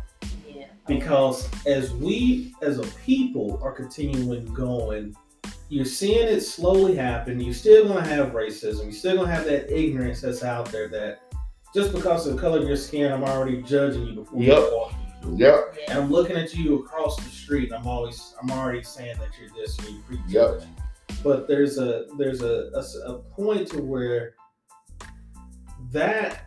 Yeah. 0.48 0.66
because 0.88 1.50
as 1.66 1.92
we 1.94 2.54
as 2.62 2.78
a 2.80 2.84
people 3.06 3.60
are 3.64 3.72
continuing 3.72 4.46
going 4.54 5.16
you're 5.70 5.86
seeing 5.86 6.28
it 6.28 6.42
slowly 6.42 6.96
happen 6.96 7.40
you're 7.40 7.54
still 7.56 7.88
going 7.88 8.04
to 8.04 8.10
have 8.10 8.34
racism 8.34 8.84
you're 8.84 8.92
still 8.92 9.16
going 9.16 9.30
to 9.30 9.34
have 9.34 9.46
that 9.46 9.72
ignorance 9.76 10.22
that's 10.22 10.44
out 10.44 10.72
there 10.72 10.88
that 10.90 11.22
just 11.74 11.94
because 11.94 12.28
of 12.28 12.36
the 12.36 12.42
color 12.42 12.60
of 12.60 12.68
your 12.68 12.78
skin 12.78 13.12
i'm 13.12 13.24
already 13.24 13.62
judging 13.62 14.06
you 14.08 14.14
before 14.16 14.42
Yep. 14.42 14.58
you 14.58 14.76
walk 14.76 14.94
through 15.22 15.32
the. 15.32 15.38
Yep. 15.38 15.78
and 15.90 16.00
i'm 16.00 16.12
looking 16.12 16.36
at 16.36 16.54
you 16.56 16.80
across 16.80 17.16
the 17.18 17.30
street 17.30 17.66
and 17.72 17.76
i'm 17.76 17.88
always 17.88 18.34
i'm 18.42 18.52
already 18.52 18.84
saying 18.84 19.18
that 19.20 19.30
you're 19.40 19.50
this 19.56 19.78
and 19.80 19.90
you 19.90 20.02
prejudge 20.08 20.64
Yep. 20.64 20.64
but 21.24 21.48
there's 21.48 21.78
a 21.78 22.06
there's 22.18 22.42
a, 22.42 22.70
a 23.08 23.14
point 23.20 23.68
to 23.70 23.82
where 23.82 24.36
that 25.92 26.46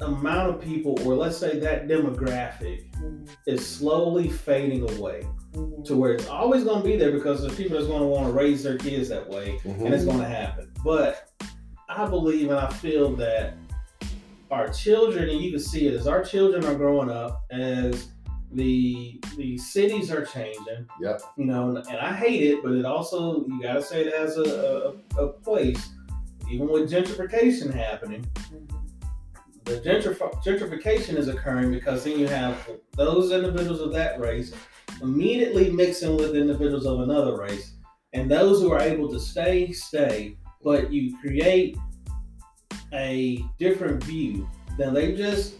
amount 0.00 0.50
of 0.54 0.60
people 0.60 0.98
or 1.06 1.14
let's 1.14 1.38
say 1.38 1.58
that 1.58 1.88
demographic 1.88 2.92
Mhm. 2.96 3.28
is 3.46 3.66
slowly 3.66 4.28
fading 4.28 4.82
away 4.98 5.26
Mhm. 5.54 5.84
to 5.86 5.96
where 5.96 6.12
it's 6.12 6.28
always 6.28 6.64
going 6.64 6.82
to 6.82 6.86
be 6.86 6.96
there 6.96 7.12
because 7.12 7.40
the 7.42 7.48
people 7.48 7.76
that's 7.78 7.88
going 7.88 8.02
to 8.02 8.06
want 8.06 8.26
to 8.26 8.32
raise 8.32 8.62
their 8.62 8.76
kids 8.76 9.08
that 9.08 9.26
way 9.28 9.58
and 9.64 9.94
it's 9.94 10.02
Mhm. 10.04 10.06
going 10.08 10.18
to 10.18 10.26
happen 10.28 10.70
but 10.84 11.30
i 11.88 12.06
believe 12.06 12.50
and 12.50 12.58
i 12.60 12.68
feel 12.68 13.16
that 13.16 13.54
our 14.50 14.68
children 14.68 15.28
and 15.28 15.40
you 15.40 15.50
can 15.50 15.60
see 15.60 15.86
it 15.86 15.94
as 15.94 16.06
our 16.06 16.24
children 16.24 16.64
are 16.64 16.74
growing 16.74 17.10
up 17.10 17.44
as 17.50 18.08
the 18.52 19.20
the 19.36 19.58
cities 19.58 20.10
are 20.10 20.24
changing 20.24 20.86
Yep. 21.00 21.20
you 21.36 21.46
know 21.46 21.76
and, 21.76 21.98
i 21.98 22.14
hate 22.14 22.42
it 22.42 22.62
but 22.62 22.72
it 22.72 22.84
also 22.84 23.44
you 23.46 23.60
got 23.60 23.74
to 23.74 23.82
say 23.82 24.04
it 24.04 24.14
has 24.14 24.38
a, 24.38 24.94
a, 25.18 25.24
a 25.24 25.28
place 25.28 25.90
even 26.50 26.68
with 26.68 26.90
gentrification 26.90 27.74
happening 27.74 28.24
the 29.64 29.80
gentrif- 29.80 30.44
gentrification 30.44 31.16
is 31.16 31.26
occurring 31.26 31.72
because 31.72 32.04
then 32.04 32.18
you 32.20 32.28
have 32.28 32.70
those 32.96 33.32
individuals 33.32 33.80
of 33.80 33.92
that 33.92 34.20
race 34.20 34.52
immediately 35.02 35.70
mixing 35.70 36.16
with 36.16 36.36
individuals 36.36 36.86
of 36.86 37.00
another 37.00 37.38
race, 37.38 37.74
and 38.12 38.30
those 38.30 38.60
who 38.60 38.72
are 38.72 38.80
able 38.80 39.08
to 39.10 39.20
stay, 39.20 39.72
stay. 39.72 40.36
But 40.62 40.92
you 40.92 41.16
create 41.18 41.76
a 42.96 43.44
different 43.58 44.02
view. 44.02 44.48
Then 44.78 44.94
they 44.94 45.14
just, 45.14 45.54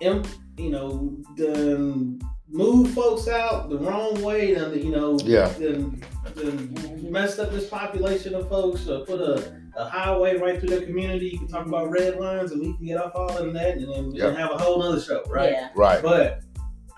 you 0.00 0.70
know, 0.70 1.16
then 1.36 2.20
move 2.50 2.90
folks 2.92 3.28
out 3.28 3.68
the 3.70 3.78
wrong 3.78 4.20
way. 4.22 4.54
Then 4.54 4.74
you 4.78 4.90
know, 4.90 5.18
Yeah. 5.24 5.48
then, 5.58 6.02
then 6.34 7.08
messed 7.10 7.38
up 7.38 7.50
this 7.50 7.68
population 7.68 8.34
of 8.34 8.48
folks. 8.48 8.88
Or 8.88 9.04
put 9.04 9.20
a 9.20 9.58
a 9.76 9.88
highway 9.88 10.36
right 10.36 10.58
through 10.58 10.70
their 10.70 10.84
community. 10.84 11.28
You 11.28 11.38
can 11.38 11.46
talk 11.46 11.64
about 11.66 11.90
red 11.90 12.18
lines, 12.18 12.50
and 12.50 12.60
we 12.60 12.72
can 12.74 12.84
get 12.84 13.00
off 13.00 13.12
all 13.14 13.28
of 13.38 13.52
that, 13.54 13.76
and 13.76 13.88
then 13.88 14.10
we 14.10 14.18
Yep. 14.18 14.34
can 14.34 14.40
have 14.40 14.50
a 14.50 14.58
whole 14.58 14.82
other 14.82 15.00
show, 15.00 15.22
right? 15.28 15.52
Yeah. 15.52 15.68
Right. 15.76 16.02
But 16.02 16.40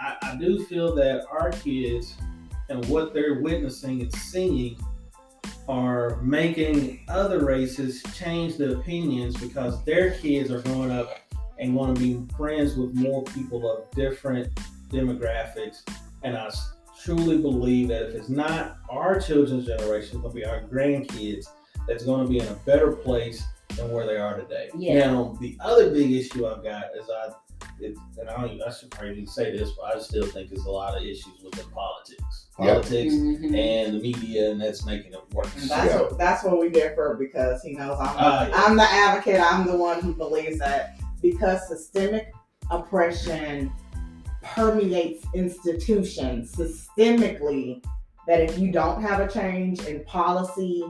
I, 0.00 0.16
I 0.22 0.36
do 0.36 0.64
feel 0.64 0.94
that 0.94 1.24
our 1.30 1.50
kids 1.50 2.14
and 2.70 2.82
what 2.86 3.12
they're 3.12 3.42
witnessing 3.42 4.00
and 4.00 4.10
seeing 4.14 4.78
are 5.70 6.20
making 6.20 7.00
other 7.08 7.44
races 7.44 8.02
change 8.12 8.56
their 8.56 8.72
opinions 8.72 9.36
because 9.36 9.84
their 9.84 10.10
kids 10.18 10.50
are 10.50 10.60
growing 10.62 10.90
up 10.90 11.20
and 11.60 11.72
want 11.72 11.96
to 11.96 12.00
be 12.02 12.34
friends 12.36 12.76
with 12.76 12.92
more 12.94 13.22
people 13.24 13.70
of 13.70 13.88
different 13.92 14.52
demographics. 14.88 15.88
And 16.24 16.36
I 16.36 16.50
truly 17.04 17.38
believe 17.38 17.86
that 17.88 18.08
if 18.08 18.14
it's 18.16 18.28
not 18.28 18.78
our 18.90 19.20
children's 19.20 19.66
generation, 19.66 20.16
it's 20.16 20.22
going 20.22 20.34
to 20.34 20.34
be 20.34 20.44
our 20.44 20.62
grandkids 20.62 21.46
that's 21.86 22.04
going 22.04 22.26
to 22.26 22.28
be 22.28 22.40
in 22.40 22.48
a 22.48 22.54
better 22.66 22.90
place 22.90 23.44
than 23.76 23.92
where 23.92 24.06
they 24.06 24.16
are 24.16 24.40
today. 24.40 24.70
Yeah. 24.76 25.06
Now, 25.06 25.38
the 25.40 25.56
other 25.60 25.90
big 25.90 26.10
issue 26.10 26.48
I've 26.48 26.64
got 26.64 26.86
is 26.98 27.08
I 27.08 27.30
it, 27.82 27.96
and 28.18 28.28
I, 28.30 28.36
don't, 28.40 28.50
even- 28.52 28.62
I 28.66 28.70
should 28.72 28.90
probably 28.90 29.26
say 29.26 29.56
this, 29.56 29.70
but 29.72 29.96
I 29.96 30.00
still 30.00 30.26
think 30.26 30.50
there's 30.50 30.64
a 30.66 30.70
lot 30.70 30.96
of 30.96 31.02
issues 31.02 31.40
within 31.44 31.66
politics, 31.70 32.46
Yeah. 32.58 32.74
politics, 32.74 33.14
Mhm. 33.14 33.54
and 33.56 33.94
the 33.94 34.00
media, 34.00 34.50
and 34.50 34.60
that's 34.60 34.84
making 34.86 35.12
it 35.12 35.20
worse. 35.32 35.52
And 35.60 35.70
that's 35.70 35.92
Yeah. 35.94 36.02
what 36.02 36.18
that's 36.18 36.44
what 36.44 36.58
we 36.60 36.68
differ 36.68 37.16
because 37.18 37.62
he 37.62 37.72
knows 37.74 37.96
I'm 38.00 38.48
yeah. 38.48 38.52
I'm 38.54 38.76
the 38.76 38.82
advocate. 38.84 39.40
I'm 39.40 39.66
the 39.66 39.76
one 39.76 40.00
who 40.00 40.14
believes 40.14 40.58
that 40.58 40.98
because 41.22 41.66
systemic 41.68 42.32
oppression 42.70 43.72
permeates 44.42 45.24
institutions 45.34 46.52
systemically, 46.54 47.84
that 48.26 48.40
if 48.40 48.58
you 48.58 48.70
don't 48.72 49.02
have 49.02 49.20
a 49.20 49.28
change 49.28 49.80
in 49.86 50.04
policy, 50.04 50.82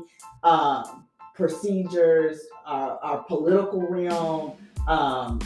um, 0.45 1.07
procedures, 1.35 2.41
our, 2.67 2.99
our 3.03 3.25
political 3.25 3.83
realm, 3.89 4.53
um, 4.87 5.39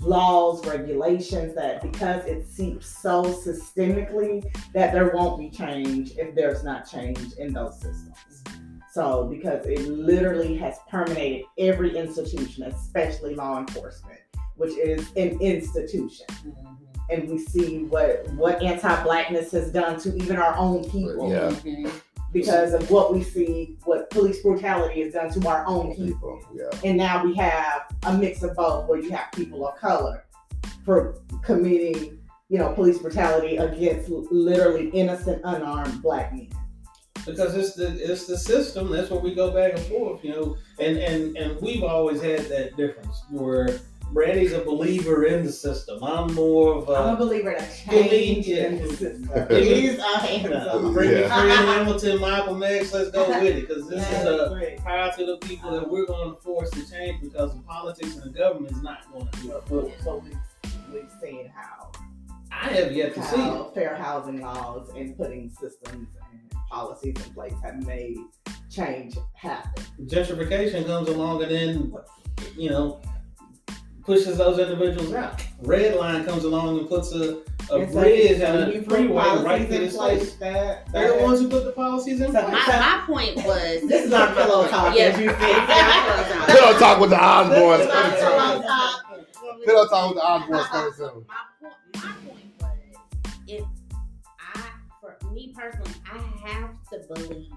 laws, 0.00 0.66
regulations, 0.66 1.54
that 1.54 1.82
because 1.82 2.24
it 2.24 2.46
seeps 2.46 2.86
so 2.86 3.22
systemically 3.24 4.44
that 4.74 4.92
there 4.92 5.12
won't 5.14 5.38
be 5.38 5.50
change 5.50 6.12
if 6.16 6.34
there's 6.34 6.64
not 6.64 6.88
change 6.88 7.34
in 7.38 7.52
those 7.52 7.74
systems. 7.80 8.42
So, 8.92 9.24
because 9.24 9.64
it 9.66 9.88
literally 9.88 10.54
has 10.58 10.76
permeated 10.90 11.46
every 11.58 11.96
institution, 11.96 12.64
especially 12.64 13.34
law 13.34 13.58
enforcement, 13.58 14.20
which 14.56 14.76
is 14.76 15.10
an 15.16 15.40
institution. 15.40 16.26
Mhm. 16.44 16.76
And 17.10 17.28
we 17.28 17.38
see 17.38 17.84
what 17.84 18.30
what 18.34 18.62
anti-blackness 18.62 19.50
has 19.52 19.72
done 19.72 19.98
to 20.00 20.14
even 20.16 20.36
our 20.36 20.54
own 20.56 20.84
people 20.84 21.30
Yeah. 21.30 21.50
Mhm. 21.50 21.90
Because 22.32 22.72
of 22.72 22.90
what 22.90 23.12
we 23.12 23.22
see, 23.22 23.76
what 23.84 24.08
police 24.10 24.40
brutality 24.42 25.02
has 25.02 25.12
done 25.12 25.30
to 25.30 25.48
our 25.48 25.66
own 25.66 25.94
people. 25.94 26.40
Yeah. 26.54 26.70
And 26.82 26.96
now 26.96 27.24
we 27.24 27.34
have 27.36 27.82
a 28.04 28.16
mix 28.16 28.42
of 28.42 28.56
both, 28.56 28.88
where 28.88 28.98
you 28.98 29.10
have 29.10 29.30
people 29.32 29.66
of 29.68 29.76
color 29.76 30.24
for 30.84 31.20
committing, 31.42 32.18
you 32.48 32.58
know, 32.58 32.72
police 32.72 32.98
brutality 32.98 33.56
against 33.56 34.08
literally 34.08 34.88
innocent, 34.90 35.42
unarmed 35.44 36.02
black 36.02 36.32
men. 36.32 36.48
because 37.26 37.54
it's 37.54 37.74
the 37.74 37.88
it's 38.10 38.26
the 38.26 38.36
system. 38.36 38.90
That's 38.90 39.10
where 39.10 39.20
we 39.20 39.34
go 39.34 39.50
back 39.50 39.72
and 39.74 39.82
forth, 39.86 40.24
you 40.24 40.30
know. 40.30 40.56
And 40.78 40.96
and 40.98 41.36
and 41.36 41.60
we've 41.60 41.82
always 41.82 42.20
had 42.20 42.40
that 42.46 42.76
difference 42.76 43.22
where 43.30 43.80
Brandy's 44.12 44.52
a 44.52 44.62
believer 44.62 45.24
in 45.24 45.44
the 45.44 45.52
system. 45.52 46.02
I'm 46.04 46.34
more 46.34 46.74
of 46.74 46.88
I'm 46.90 47.10
a 47.10 47.12
a 47.14 47.16
believer 47.16 47.54
that 47.58 47.82
Believe, 47.88 48.10
change 48.10 48.46
yeah. 48.46 48.66
in 48.66 48.82
the 48.82 48.88
system. 48.88 49.30
These 49.48 49.98
are 49.98 50.18
hands 50.18 50.92
bring 50.92 51.10
Yeah. 51.10 51.18
your 51.18 51.28
Hamilton, 51.56 52.20
Malcolm 52.20 52.62
X. 52.62 52.92
Let's 52.92 53.10
go 53.10 53.26
with 53.28 53.42
it 53.56 53.66
because 53.66 53.88
this 53.88 54.06
is 54.10 54.26
a 54.26 54.50
Right. 54.54 54.78
power 54.84 55.12
to 55.16 55.24
the 55.26 55.36
people 55.38 55.70
that 55.72 55.88
we're 55.90 56.04
going 56.06 56.34
to 56.34 56.40
force 56.42 56.70
to 56.72 56.90
change 56.90 57.22
because 57.22 57.54
the 57.54 57.62
politics 57.62 58.16
and 58.16 58.24
the 58.34 58.38
government 58.38 58.72
is 58.76 58.82
not 58.82 59.10
going 59.12 59.26
to 59.28 59.40
do 59.40 59.56
it 59.56 59.62
for. 59.66 59.90
So 60.04 60.22
we've, 60.24 60.72
we've 60.92 61.10
seen 61.22 61.50
how, 61.54 61.90
I 62.50 62.66
have 62.68 62.92
yet 62.92 63.14
to 63.14 63.22
see 63.22 63.64
fair 63.74 63.96
housing 63.96 64.40
laws 64.42 64.90
and 64.94 65.16
putting 65.16 65.48
systems 65.50 66.08
and 66.30 66.52
policies 66.70 67.14
in 67.26 67.32
place 67.34 67.54
have 67.64 67.84
made 67.86 68.18
change 68.70 69.16
happen. 69.34 69.84
gentrification 70.04 70.86
comes 70.86 71.08
along 71.08 71.42
and 71.42 71.50
then 71.52 71.94
you 72.56 72.70
know 72.70 73.00
pushes 74.04 74.36
those 74.38 74.58
individuals 74.58 75.12
out. 75.14 75.42
Red 75.62 75.96
line 75.96 76.24
comes 76.24 76.44
along 76.44 76.78
and 76.78 76.88
puts 76.88 77.12
a, 77.12 77.38
a 77.70 77.76
And 77.80 77.92
bridge 77.92 78.38
so 78.38 78.44
and 78.46 78.72
a 78.74 78.82
freeway 78.82 79.14
right 79.42 79.68
to 79.68 79.74
in 79.74 79.80
this 79.82 79.96
place 79.96 80.18
place. 80.20 80.34
that, 80.36 80.90
They're 80.92 81.16
the 81.18 81.22
ones 81.22 81.40
who 81.40 81.48
put 81.48 81.64
the 81.64 81.72
policies 81.72 82.20
in 82.20 82.32
So- 82.32 82.42
place. 82.42 82.66
My, 82.66 82.78
my 82.78 83.02
point 83.06 83.36
was 83.46 83.82
This 83.88 84.04
is 84.06 84.10
not 84.10 84.34
pillow 84.36 84.66
talk, 84.68 84.96
Yeah. 84.96 85.04
as 85.04 85.20
you 85.20 85.28
see. 85.28 85.36
Pillow 86.52 86.78
talk 86.78 87.00
with 87.00 87.10
the 87.10 87.16
Osbournes 87.16 87.78
This 87.78 87.86
is 87.86 87.92
not 87.94 88.18
coming 88.18 88.18
pillow 88.18 88.52
soon. 88.54 88.62
talk. 88.62 89.64
Pillow 89.64 89.86
talk 89.86 90.08
with 90.14 90.18
the 90.18 90.24
Osbournes 90.24 90.64
coming 90.66 90.92
soon. 90.94 91.26
my 91.28 91.34
point, 91.60 91.74
my 91.94 92.12
point 92.28 92.52
was, 92.60 93.36
if 93.46 93.64
I, 94.54 94.70
for 95.00 95.16
me 95.32 95.54
personally, 95.56 95.90
I 96.10 96.48
have 96.48 96.70
to 96.92 97.14
believe 97.14 97.50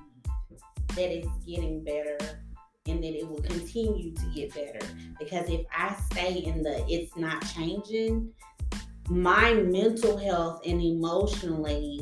that 0.89 1.11
it's 1.11 1.27
getting 1.45 1.83
better 1.83 2.17
and 2.87 3.03
that 3.03 3.17
it 3.17 3.27
will 3.27 3.41
continue 3.41 4.13
to 4.13 4.25
get 4.33 4.53
better. 4.53 4.85
Because 5.19 5.49
if 5.49 5.65
I 5.75 5.95
stay 6.11 6.37
in 6.39 6.61
the 6.61 6.85
it's 6.87 7.15
not 7.17 7.43
changing, 7.53 8.29
my 9.09 9.53
mental 9.53 10.17
health 10.17 10.61
and 10.65 10.81
emotionally, 10.81 12.01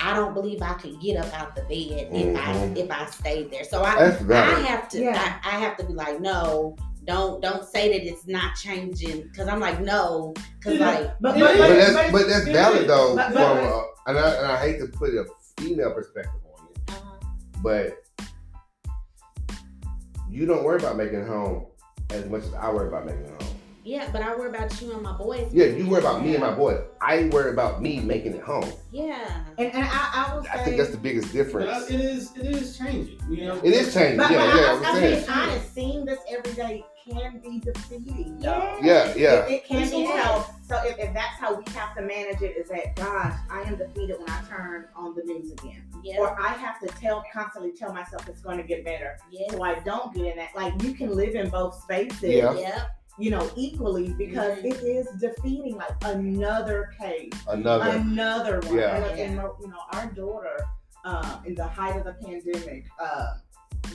I 0.00 0.14
don't 0.14 0.34
believe 0.34 0.62
I 0.62 0.74
could 0.74 1.00
get 1.00 1.16
up 1.16 1.32
out 1.38 1.54
the 1.56 1.62
bed 1.62 2.08
if 2.12 2.36
I 2.36 2.52
Mhm. 2.52 2.76
if 2.76 2.90
I 2.90 3.06
stayed 3.06 3.50
there. 3.50 3.64
So 3.64 3.82
I 3.82 4.04
I 4.06 4.60
have 4.60 4.88
to 4.90 5.00
Yeah. 5.00 5.38
I, 5.44 5.56
I 5.56 5.58
have 5.60 5.76
to 5.78 5.84
be 5.84 5.92
like, 5.94 6.20
no, 6.20 6.76
don't 7.04 7.40
don't 7.42 7.64
say 7.64 7.88
that 7.98 8.06
it's 8.06 8.26
not 8.26 8.54
changing. 8.56 9.30
Cause 9.36 9.48
I'm 9.48 9.60
like, 9.60 9.80
no, 9.80 10.34
cause 10.62 10.74
Yeah. 10.74 10.86
like 10.90 11.06
But, 11.20 11.34
But 11.34 11.40
but, 11.40 11.40
But 11.40 11.58
but, 11.58 11.68
that's 11.76 11.92
but- 11.94 12.12
but 12.12 12.28
that's 12.28 12.44
valid 12.46 12.88
though. 12.88 13.16
But- 13.16 13.26
From 13.26 13.34
but- 13.34 13.62
uh, 13.64 13.82
and 14.06 14.18
I 14.18 14.30
and 14.34 14.46
I 14.46 14.56
hate 14.60 14.78
to 14.80 14.86
put 14.86 15.10
a 15.14 15.24
female 15.58 15.92
perspective 15.92 16.40
on 16.58 16.68
it, 16.70 16.90
uh, 16.90 17.26
but 17.62 18.03
you 20.34 20.46
don't 20.46 20.64
worry 20.64 20.80
about 20.80 20.96
making 20.96 21.24
home 21.24 21.66
as 22.10 22.26
much 22.26 22.42
as 22.42 22.52
I 22.54 22.68
worry 22.72 22.88
about 22.88 23.06
making 23.06 23.24
home. 23.24 23.43
Yeah, 23.84 24.08
but 24.10 24.22
I 24.22 24.34
worry 24.34 24.48
about 24.48 24.80
you 24.80 24.92
and 24.92 25.02
my 25.02 25.12
boys. 25.12 25.46
Yeah, 25.52 25.66
you 25.66 25.86
worry 25.86 26.00
about 26.00 26.24
me 26.24 26.32
and 26.34 26.40
my 26.42 26.54
boys. 26.54 26.80
I 27.02 27.24
worry 27.24 27.52
about 27.52 27.82
me 27.82 28.00
making 28.00 28.32
it 28.32 28.42
home. 28.42 28.72
Yeah. 28.90 29.44
And, 29.58 29.72
and 29.74 29.84
I, 29.84 30.10
I 30.30 30.34
will 30.34 30.42
say, 30.42 30.48
I 30.54 30.58
think 30.64 30.76
that's 30.78 30.90
the 30.90 30.96
biggest 30.96 31.28
But 31.28 31.32
difference. 31.34 31.90
it 31.90 32.00
is 32.00 32.34
it 32.34 32.46
is 32.46 32.78
changing. 32.78 33.18
You 33.28 33.44
know, 33.48 33.56
It 33.62 33.74
is 33.74 33.92
changing. 33.92 34.16
but, 34.16 34.30
Yeah, 34.30 34.46
but 34.46 34.56
yeah. 34.56 34.62
I, 34.62 34.72
I'm 34.72 34.84
I, 34.84 34.88
I 34.88 34.94
saying. 35.00 35.14
being 35.20 35.30
honest, 35.30 35.74
seeing 35.74 36.04
this 36.06 36.18
every 36.30 36.52
day 36.54 36.84
can 37.06 37.38
be 37.40 37.58
defeating. 37.60 38.38
Yeah. 38.40 38.78
Yeah, 38.82 39.14
yeah. 39.16 39.44
It, 39.44 39.52
it 39.52 39.64
can 39.66 39.80
Yes, 39.80 39.90
be 39.90 40.04
it 40.04 40.24
so. 40.24 40.46
So 40.66 40.80
if, 40.88 40.98
if 40.98 41.12
that's 41.12 41.38
how 41.38 41.54
we 41.54 41.64
have 41.74 41.94
to 41.96 42.00
manage 42.00 42.40
it, 42.40 42.56
is 42.56 42.70
that 42.70 42.96
gosh, 42.96 43.34
I 43.50 43.60
am 43.68 43.76
defeated 43.76 44.16
when 44.18 44.30
I 44.30 44.40
turn 44.48 44.86
on 44.96 45.14
the 45.14 45.22
news 45.24 45.52
again, 45.52 45.84
Yeah. 46.02 46.20
or 46.20 46.40
I 46.40 46.54
have 46.54 46.80
to 46.80 46.86
tell 46.98 47.22
constantly 47.30 47.72
tell 47.72 47.92
myself 47.92 48.26
it's 48.30 48.40
going 48.40 48.56
to 48.56 48.62
get 48.64 48.82
better, 48.82 49.18
Yeah. 49.30 49.50
so 49.50 49.62
I 49.62 49.74
don't 49.80 50.14
get 50.14 50.24
in 50.24 50.36
that. 50.38 50.56
Like 50.56 50.82
you 50.82 50.94
can 50.94 51.14
live 51.14 51.34
in 51.34 51.50
both 51.50 51.78
spaces, 51.82 52.22
Yeah. 52.22 52.54
Yep. 52.54 52.90
You 53.18 53.30
know, 53.30 53.48
equally 53.56 54.12
because 54.14 54.58
it 54.58 54.82
is 54.82 55.06
defeating. 55.20 55.76
Like 55.76 55.92
another 56.04 56.90
case, 57.00 57.32
Another. 57.48 57.90
another 57.90 58.60
one. 58.64 58.76
Yeah. 58.78 58.96
And, 58.96 59.20
and, 59.20 59.34
you 59.60 59.68
know, 59.68 59.80
our 59.92 60.06
daughter, 60.06 60.58
um, 61.04 61.42
in 61.46 61.54
the 61.54 61.66
height 61.66 61.96
of 61.96 62.04
the 62.04 62.12
pandemic, 62.14 62.86
uh, 63.00 63.34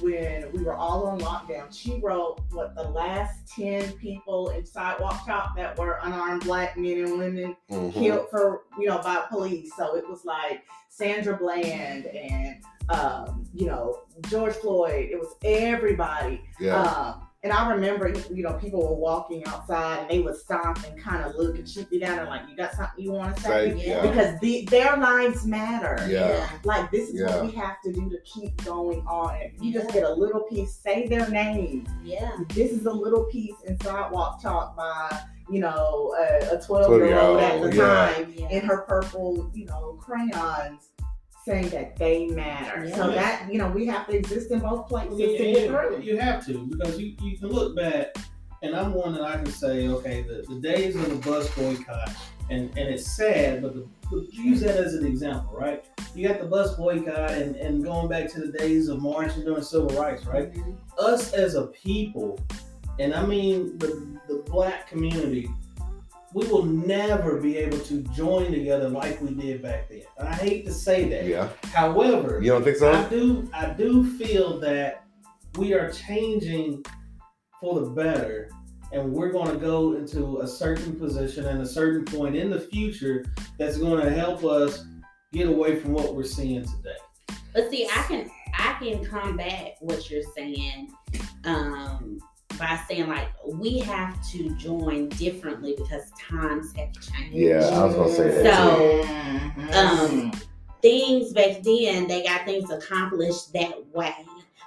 when 0.01 0.49
we 0.53 0.63
were 0.63 0.75
all 0.75 1.07
on 1.07 1.19
lockdown, 1.19 1.65
she 1.75 1.99
wrote 1.99 2.39
what 2.51 2.75
the 2.75 2.83
last 2.83 3.51
10 3.55 3.91
people 3.93 4.49
in 4.49 4.65
Sidewalk 4.65 5.25
Shop 5.25 5.55
that 5.57 5.77
were 5.77 5.99
unarmed 6.03 6.43
black 6.43 6.77
men 6.77 7.03
and 7.03 7.17
women 7.17 7.55
Mhm. 7.71 7.91
killed 7.93 8.29
for, 8.29 8.63
you 8.77 8.87
know, 8.87 8.99
by 8.99 9.25
police. 9.29 9.71
So 9.75 9.95
it 9.95 10.07
was 10.07 10.23
like 10.25 10.61
Sandra 10.89 11.35
Bland 11.35 12.05
and, 12.05 12.63
um, 12.89 13.45
you 13.53 13.65
know, 13.65 14.03
George 14.29 14.53
Floyd. 14.55 15.09
It 15.11 15.19
was 15.19 15.35
everybody. 15.43 16.41
Yeah. 16.59 16.81
Um, 16.83 17.27
and 17.41 17.53
I 17.53 17.71
remember, 17.71 18.09
you 18.33 18.43
know, 18.43 18.53
people 18.53 18.81
were 18.85 18.95
walking 18.95 19.45
outside 19.45 19.99
and 20.01 20.09
they 20.09 20.19
would 20.19 20.35
stop 20.35 20.83
and 20.83 21.01
kind 21.01 21.23
of 21.23 21.35
look 21.35 21.57
and 21.57 21.67
shoot 21.67 21.87
you 21.89 21.97
down 22.01 22.19
and 22.19 22.27
like, 22.27 22.41
you 22.49 22.57
got 22.57 22.73
something 22.73 23.01
you 23.01 23.13
want 23.13 23.37
to 23.37 23.41
say? 23.41 23.71
Say, 23.71 23.87
yeah. 23.87 24.03
yeah. 24.03 24.09
Because 24.11 24.39
the, 24.41 24.65
their 24.65 24.97
lives 24.97 25.45
matter. 25.45 26.05
Yeah. 26.09 26.49
Like 26.65 26.91
this 26.91 27.07
is 27.09 27.21
Yeah. 27.21 27.27
what 27.27 27.45
we 27.45 27.51
have 27.53 27.81
to 27.83 27.93
do 27.93 28.09
to 28.09 28.17
keep 28.25 28.61
going 28.65 28.99
on. 29.07 29.37
If 29.41 29.53
you 29.61 29.71
just 29.71 29.93
get 29.93 30.03
a 30.03 30.13
little 30.13 30.41
piece, 30.41 30.73
say 30.75 31.07
their 31.07 31.29
name. 31.29 31.87
Yeah. 32.03 32.29
This 32.49 32.71
is 32.71 32.85
a 32.85 32.91
little 32.91 33.23
piece 33.25 33.55
in 33.65 33.79
Sidewalk 33.79 34.41
Talk 34.41 34.75
by, 34.75 35.21
you 35.49 35.59
know, 35.61 36.13
a, 36.19 36.57
a 36.57 36.61
12 36.61 36.91
year 36.91 37.17
old 37.19 37.39
at 37.39 37.61
the 37.61 37.73
yeah. 37.73 38.13
time 38.15 38.33
Yeah. 38.35 38.49
in 38.49 38.65
her 38.65 38.81
purple, 38.81 39.49
you 39.53 39.63
know, 39.65 39.97
crayons 40.01 40.89
saying 41.49 41.69
that 41.69 41.95
they 41.95 42.27
matter. 42.27 42.89
So 42.91 43.09
that, 43.11 43.47
you 43.51 43.57
know, 43.57 43.69
we 43.69 43.85
have 43.87 44.07
to 44.07 44.15
exist 44.15 44.51
in 44.51 44.59
both 44.59 44.87
places 44.87 45.19
Yeah, 45.19 45.25
to 45.27 45.31
you, 45.47 45.55
get 45.55 45.67
through. 45.69 46.01
you 46.01 46.17
have 46.17 46.45
to 46.45 46.65
because 46.67 46.99
you, 46.99 47.15
you 47.21 47.37
can 47.37 47.49
look 47.49 47.75
back, 47.75 48.15
and 48.61 48.75
I'm 48.75 48.93
one 48.93 49.13
that 49.13 49.23
I 49.23 49.35
can 49.37 49.47
say, 49.47 49.87
okay, 49.87 50.21
the, 50.21 50.45
the 50.53 50.59
days 50.61 50.95
of 50.95 51.09
the 51.09 51.15
bus 51.15 51.49
boycott, 51.55 52.11
and, 52.51 52.69
and 52.77 52.89
it's 52.93 53.05
sad, 53.11 53.61
but 53.63 53.73
the, 53.73 53.87
use 54.31 54.61
that 54.61 54.75
as 54.75 54.93
an 54.93 55.05
example, 55.05 55.55
right? 55.57 55.85
You 56.15 56.27
got 56.27 56.39
the 56.39 56.47
bus 56.47 56.75
boycott 56.75 57.31
and, 57.31 57.55
and 57.55 57.83
going 57.83 58.07
back 58.09 58.27
to 58.33 58.41
the 58.41 58.57
days 58.57 58.87
of 58.87 59.01
marching 59.01 59.43
during 59.43 59.63
civil 59.63 59.89
rights, 59.89 60.25
right? 60.25 60.53
Mhm. 60.53 60.77
Us 60.99 61.33
as 61.33 61.55
a 61.55 61.67
people, 61.67 62.39
and 62.99 63.13
I 63.13 63.25
mean 63.25 63.77
the, 63.79 64.19
the 64.27 64.43
black 64.47 64.87
community, 64.87 65.49
we 66.33 66.47
will 66.47 66.65
never 66.65 67.39
be 67.39 67.57
able 67.57 67.79
to 67.79 68.01
join 68.13 68.51
together 68.51 68.89
like 68.89 69.19
we 69.21 69.33
did 69.33 69.61
back 69.61 69.89
then. 69.89 70.03
And 70.17 70.27
I 70.27 70.33
hate 70.33 70.65
to 70.65 70.73
say 70.73 71.09
that. 71.09 71.25
Yeah. 71.25 71.49
However, 71.73 72.39
You 72.41 72.51
don't 72.51 72.63
think 72.63 72.77
so? 72.77 72.91
I 72.91 73.03
do 73.09 73.49
I 73.53 73.67
do 73.67 74.09
feel 74.17 74.59
that 74.59 75.05
we 75.57 75.73
are 75.73 75.91
changing 75.91 76.83
for 77.59 77.79
the 77.81 77.89
better 77.89 78.49
and 78.91 79.11
we're 79.11 79.31
going 79.31 79.51
to 79.51 79.57
go 79.57 79.93
into 79.93 80.39
a 80.39 80.47
certain 80.47 80.97
position 80.97 81.45
and 81.45 81.61
a 81.61 81.65
certain 81.65 82.05
point 82.05 82.35
in 82.35 82.49
the 82.49 82.59
future 82.59 83.25
that's 83.57 83.77
going 83.77 84.03
to 84.03 84.11
help 84.11 84.43
us 84.43 84.85
get 85.31 85.47
away 85.47 85.79
from 85.79 85.93
what 85.93 86.15
we're 86.15 86.23
seeing 86.23 86.63
today. 86.63 87.37
But 87.53 87.69
see, 87.69 87.87
I 87.87 88.03
can 88.03 88.29
I 88.53 88.73
can 88.79 89.05
combat 89.05 89.75
what 89.79 90.09
you're 90.09 90.23
saying 90.35 90.91
um, 91.43 92.19
by 92.59 92.79
saying 92.87 93.07
like 93.07 93.29
we 93.45 93.79
have 93.79 94.15
to 94.31 94.49
join 94.55 95.09
differently 95.09 95.73
because 95.77 96.11
times 96.29 96.75
have 96.75 96.91
changed. 96.93 97.33
Yeah, 97.33 97.65
I 97.65 97.85
was 97.85 97.95
gonna 97.95 98.13
say 98.13 98.43
that 98.43 98.55
So, 98.55 99.03
Mhm. 99.03 99.73
um, 99.75 100.31
things 100.81 101.33
back 101.33 101.61
then 101.63 102.07
they 102.07 102.23
got 102.23 102.45
things 102.45 102.69
accomplished 102.69 103.53
that 103.53 103.73
way, 103.93 104.13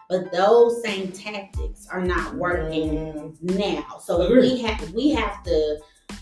but 0.09 0.33
those 0.33 0.83
same 0.83 1.12
tactics 1.12 1.87
are 1.90 2.02
not 2.02 2.35
working 2.35 3.37
now. 3.42 3.98
So 4.02 4.22
Agreed. 4.22 4.40
we 4.52 4.59
have 4.62 4.92
we 4.92 5.11
have 5.11 5.42
to 5.44 5.78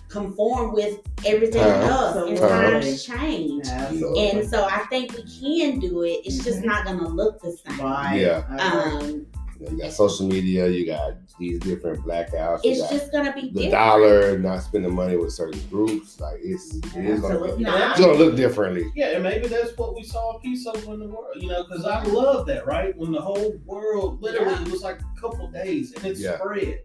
conform 0.08 0.72
with 0.72 0.98
everything 1.24 1.62
Uh-huh. 1.62 1.86
else, 1.86 2.16
and 2.28 2.38
Absolutely. 2.38 2.80
times 2.80 3.04
change. 3.04 3.66
Absolutely. 3.68 4.30
And 4.30 4.50
so 4.50 4.64
I 4.64 4.78
think 4.90 5.12
we 5.12 5.22
can 5.22 5.78
do 5.78 6.02
it. 6.02 6.22
It's 6.24 6.42
just 6.44 6.60
Mhm. 6.60 6.64
not 6.66 6.84
gonna 6.84 7.08
look 7.08 7.40
the 7.40 7.52
same. 7.52 7.80
Right. 7.80 8.20
Yeah. 8.20 8.42
Um, 8.58 9.26
You 9.68 9.78
got 9.78 9.92
social 9.92 10.26
media. 10.26 10.68
You 10.68 10.86
got 10.86 11.14
these 11.38 11.58
different 11.60 12.04
blackouts. 12.04 12.60
It's 12.64 12.88
just 12.90 13.12
gonna 13.12 13.32
be 13.34 13.42
the 13.42 13.46
different. 13.48 13.72
dollar, 13.72 14.38
not 14.38 14.62
spending 14.62 14.94
money 14.94 15.16
with 15.16 15.32
certain 15.32 15.60
groups. 15.68 16.18
Like 16.18 16.38
it's 16.42 16.74
it 16.76 17.04
is 17.04 17.20
gonna, 17.20 17.34
Absolutely. 17.34 17.64
be, 17.64 17.70
it's 17.70 18.00
gonna 18.00 18.12
look 18.14 18.36
differently. 18.36 18.84
Yeah, 18.94 19.08
and 19.14 19.22
maybe 19.22 19.48
that's 19.48 19.76
what 19.76 19.94
we 19.94 20.02
saw 20.02 20.36
a 20.36 20.40
piece 20.40 20.66
of 20.66 20.82
in 20.84 20.98
the 21.00 21.08
world, 21.08 21.36
you 21.36 21.48
know, 21.48 21.64
because 21.64 21.84
I 21.84 22.02
love 22.04 22.46
that, 22.46 22.66
right? 22.66 22.96
When 22.96 23.12
the 23.12 23.20
whole 23.20 23.58
world 23.66 24.22
literally 24.22 24.54
it 24.62 24.70
was 24.70 24.82
like 24.82 25.00
a 25.00 25.20
couple 25.20 25.48
days 25.50 25.92
and 25.92 26.04
it 26.06 26.16
Yeah. 26.18 26.38
spread. 26.38 26.80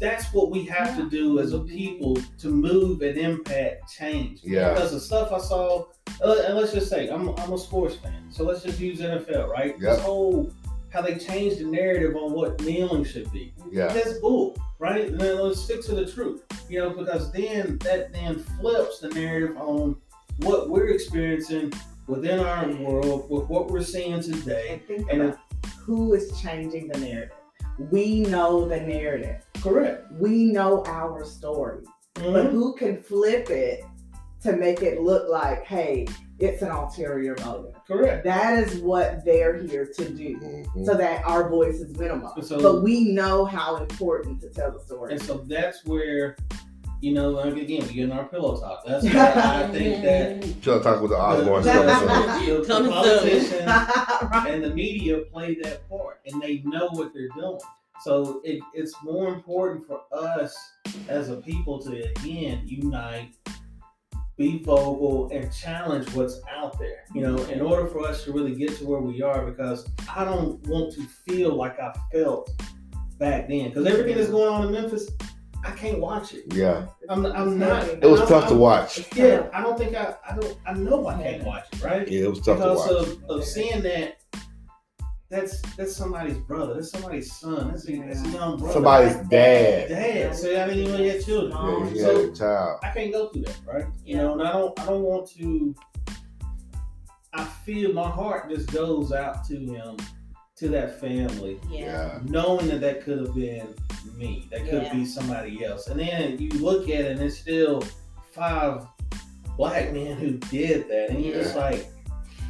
That's 0.00 0.32
what 0.32 0.50
we 0.52 0.64
have 0.66 0.96
to 0.96 1.10
do 1.10 1.40
as 1.40 1.52
a 1.52 1.58
people 1.60 2.16
to 2.38 2.48
move 2.48 3.02
and 3.02 3.18
impact 3.18 3.92
change. 3.92 4.40
Yeah. 4.44 4.72
Because 4.72 4.92
the 4.92 5.00
stuff 5.00 5.32
I 5.32 5.38
saw, 5.38 5.86
uh, 6.22 6.36
and 6.46 6.56
let's 6.56 6.72
just 6.72 6.88
say 6.88 7.08
I'm, 7.08 7.30
I'm 7.30 7.52
a 7.52 7.58
sports 7.58 7.96
fan, 7.96 8.30
so 8.30 8.44
let's 8.44 8.62
just 8.62 8.78
use 8.78 9.00
NFL, 9.00 9.48
right? 9.48 9.70
Yep. 9.70 9.80
This 9.80 10.00
whole 10.00 10.52
how 10.90 11.02
they 11.02 11.16
changed 11.16 11.58
the 11.58 11.64
narrative 11.64 12.16
on 12.16 12.32
what 12.32 12.60
kneeling 12.62 13.04
should 13.04 13.30
be. 13.32 13.52
Yeah. 13.70 13.88
That's 13.88 14.18
bull, 14.18 14.56
right? 14.78 15.08
And 15.08 15.20
then 15.20 15.38
let's 15.38 15.60
stick 15.60 15.82
to 15.84 15.94
the 15.94 16.10
truth, 16.10 16.42
you 16.68 16.78
know, 16.78 16.90
because 16.90 17.30
then 17.32 17.78
that 17.78 18.12
then 18.12 18.38
flips 18.60 19.00
the 19.00 19.08
narrative 19.08 19.56
on 19.56 19.96
what 20.38 20.70
we're 20.70 20.88
experiencing 20.88 21.72
within 22.06 22.40
our 22.40 22.66
world 22.76 23.28
with 23.30 23.48
what 23.48 23.68
we're 23.70 23.82
seeing 23.82 24.22
today. 24.22 24.68
And 24.70 24.86
think 24.86 25.12
And 25.12 25.22
about 25.22 25.38
who 25.78 26.14
is 26.14 26.40
changing 26.40 26.88
the 26.88 26.98
narrative. 26.98 27.36
We 27.90 28.20
know 28.20 28.66
the 28.68 28.80
narrative. 28.80 29.44
Correct. 29.60 30.10
We 30.12 30.44
know 30.44 30.84
our 30.86 31.24
story. 31.24 31.84
But 32.14 32.24
mm-hmm. 32.24 32.50
who 32.50 32.74
can 32.74 33.00
flip 33.00 33.50
it 33.50 33.84
to 34.42 34.56
make 34.56 34.82
it 34.82 35.00
look 35.00 35.28
like, 35.28 35.64
hey, 35.64 36.06
it's 36.38 36.62
an 36.62 36.70
ulterior 36.70 37.36
motive? 37.44 37.74
Correct. 37.86 38.24
That 38.24 38.58
is 38.62 38.80
what 38.80 39.24
they're 39.24 39.56
here 39.56 39.86
to 39.96 40.08
do. 40.08 40.36
Mhm. 40.38 40.86
So 40.86 40.94
that 40.94 41.24
our 41.24 41.48
voice 41.48 41.76
is 41.76 41.96
minimal. 41.98 42.32
So- 42.42 42.60
but 42.60 42.82
we 42.82 43.12
know 43.12 43.44
how 43.44 43.76
important 43.76 44.40
to 44.42 44.50
tell 44.50 44.70
the 44.70 44.80
story. 44.80 45.12
And 45.12 45.22
so 45.22 45.38
that's 45.48 45.84
where, 45.84 46.36
you 47.00 47.12
know, 47.12 47.30
like 47.30 47.56
again, 47.56 47.86
we 47.86 47.94
get 47.94 48.04
in 48.04 48.12
our 48.12 48.26
pillow 48.26 48.56
talk. 48.60 48.84
That's 48.86 49.04
where 49.12 49.36
I 49.36 49.68
think 49.68 50.02
that 50.04 50.62
Chill 50.62 50.80
talk 50.80 51.00
with 51.00 51.10
the 51.10 51.18
Osborne 51.18 51.62
the, 51.64 51.72
stuff. 51.72 52.40
the, 52.46 52.54
the, 52.54 52.82
the 52.82 52.88
politicians 52.90 53.52
right. 54.32 54.46
and 54.48 54.62
the 54.64 54.70
media 54.74 55.18
play 55.32 55.56
that 55.62 55.88
part 55.88 56.20
and 56.26 56.40
they 56.40 56.58
know 56.64 56.88
what 56.92 57.12
they're 57.12 57.28
doing. 57.34 57.58
So 58.04 58.40
it, 58.44 58.60
it's 58.74 58.94
more 59.02 59.34
important 59.34 59.84
for 59.88 60.02
us 60.12 60.56
as 61.08 61.30
a 61.30 61.36
people 61.38 61.80
to 61.82 62.00
again 62.12 62.62
unite, 62.64 63.30
be 64.38 64.62
vocal, 64.62 65.28
and 65.32 65.52
challenge 65.52 66.08
what's 66.14 66.40
out 66.56 66.78
there. 66.78 67.04
You 67.14 67.22
know, 67.22 67.36
in 67.44 67.60
order 67.60 67.86
for 67.88 68.06
us 68.06 68.24
to 68.24 68.32
really 68.32 68.54
get 68.54 68.76
to 68.78 68.86
where 68.86 69.00
we 69.00 69.20
are, 69.20 69.44
because 69.44 69.86
I 70.14 70.24
don't 70.24 70.64
want 70.68 70.94
to 70.94 71.02
feel 71.02 71.54
like 71.54 71.78
I 71.80 71.92
felt 72.12 72.48
back 73.18 73.48
then. 73.48 73.68
Because 73.68 73.84
everything 73.86 74.16
that's 74.16 74.30
going 74.30 74.48
on 74.48 74.64
in 74.66 74.72
Memphis, 74.72 75.10
I 75.64 75.72
can't 75.72 75.98
watch 75.98 76.34
it. 76.34 76.44
Yeah. 76.54 76.86
I'm, 77.08 77.26
I'm 77.26 77.58
not. 77.58 77.84
It 77.88 78.02
was 78.04 78.20
I'm- 78.20 78.28
tough 78.28 78.44
to 78.44 78.50
I'm- 78.50 78.58
watch. 78.60 79.04
Yeah, 79.16 79.48
I 79.52 79.60
don't 79.60 79.76
think 79.76 79.96
I. 79.96 80.14
I 80.28 80.36
don't. 80.36 80.56
I 80.66 80.72
know 80.74 81.06
I 81.08 81.20
can't 81.20 81.42
watch 81.44 81.64
it. 81.72 81.82
Right 81.82 82.06
Yeah, 82.08 82.24
it 82.26 82.30
was 82.30 82.38
tough 82.40 82.58
to 82.58 82.62
because 82.62 82.78
watch. 82.78 83.08
of, 83.28 83.38
of 83.38 83.44
seeing 83.44 83.82
that 83.82 84.18
that's 85.30 85.60
that's 85.76 85.94
somebody's 85.94 86.38
brother, 86.38 86.74
that's 86.74 86.90
somebody's 86.90 87.32
son, 87.36 87.68
that's 87.68 87.88
a, 87.88 87.96
that's 87.98 88.22
a 88.24 88.28
young 88.28 88.56
brother. 88.58 88.72
Somebody's 88.72 89.16
dad. 89.28 89.88
dad. 89.88 90.34
So 90.36 90.58
I 90.60 90.66
mean, 90.68 90.86
you 90.86 90.92
only 90.92 91.08
had 91.10 91.24
children. 91.24 91.52
Yeah, 91.52 91.90
he 91.90 91.98
So- 92.00 92.30
a 92.30 92.34
child. 92.34 92.80
I 92.82 92.90
can't 92.90 93.12
go 93.12 93.28
through 93.28 93.42
that, 93.42 93.56
right? 93.66 93.84
You 94.04 94.16
know, 94.16 94.32
and 94.32 94.42
I 94.42 94.52
don't 94.52 94.78
I 94.80 94.86
don't 94.86 95.02
want 95.02 95.28
to 95.32 95.74
I 97.34 97.44
feel 97.44 97.92
my 97.92 98.08
heart 98.08 98.48
just 98.50 98.72
goes 98.72 99.12
out 99.12 99.44
to 99.48 99.56
him, 99.56 99.96
to 100.56 100.68
that 100.70 100.98
family, 100.98 101.60
Yeah. 101.70 101.78
Yeah. 101.84 102.18
knowing 102.24 102.66
that 102.68 102.80
that 102.80 103.02
could 103.04 103.18
have 103.18 103.34
been 103.34 103.74
me, 104.16 104.48
that 104.50 104.60
could 104.64 104.84
Yeah. 104.84 104.94
be 104.94 105.04
somebody 105.04 105.62
else. 105.64 105.88
And 105.88 106.00
then 106.00 106.38
you 106.38 106.48
look 106.58 106.84
at 106.88 107.00
it 107.04 107.12
and 107.12 107.20
it's 107.20 107.36
still 107.36 107.82
five 108.32 108.86
black 109.56 109.92
men 109.92 110.16
who 110.16 110.32
did 110.48 110.88
that. 110.88 111.10
And 111.10 111.22
you're 111.22 111.34
just 111.42 111.54
like, 111.54 111.86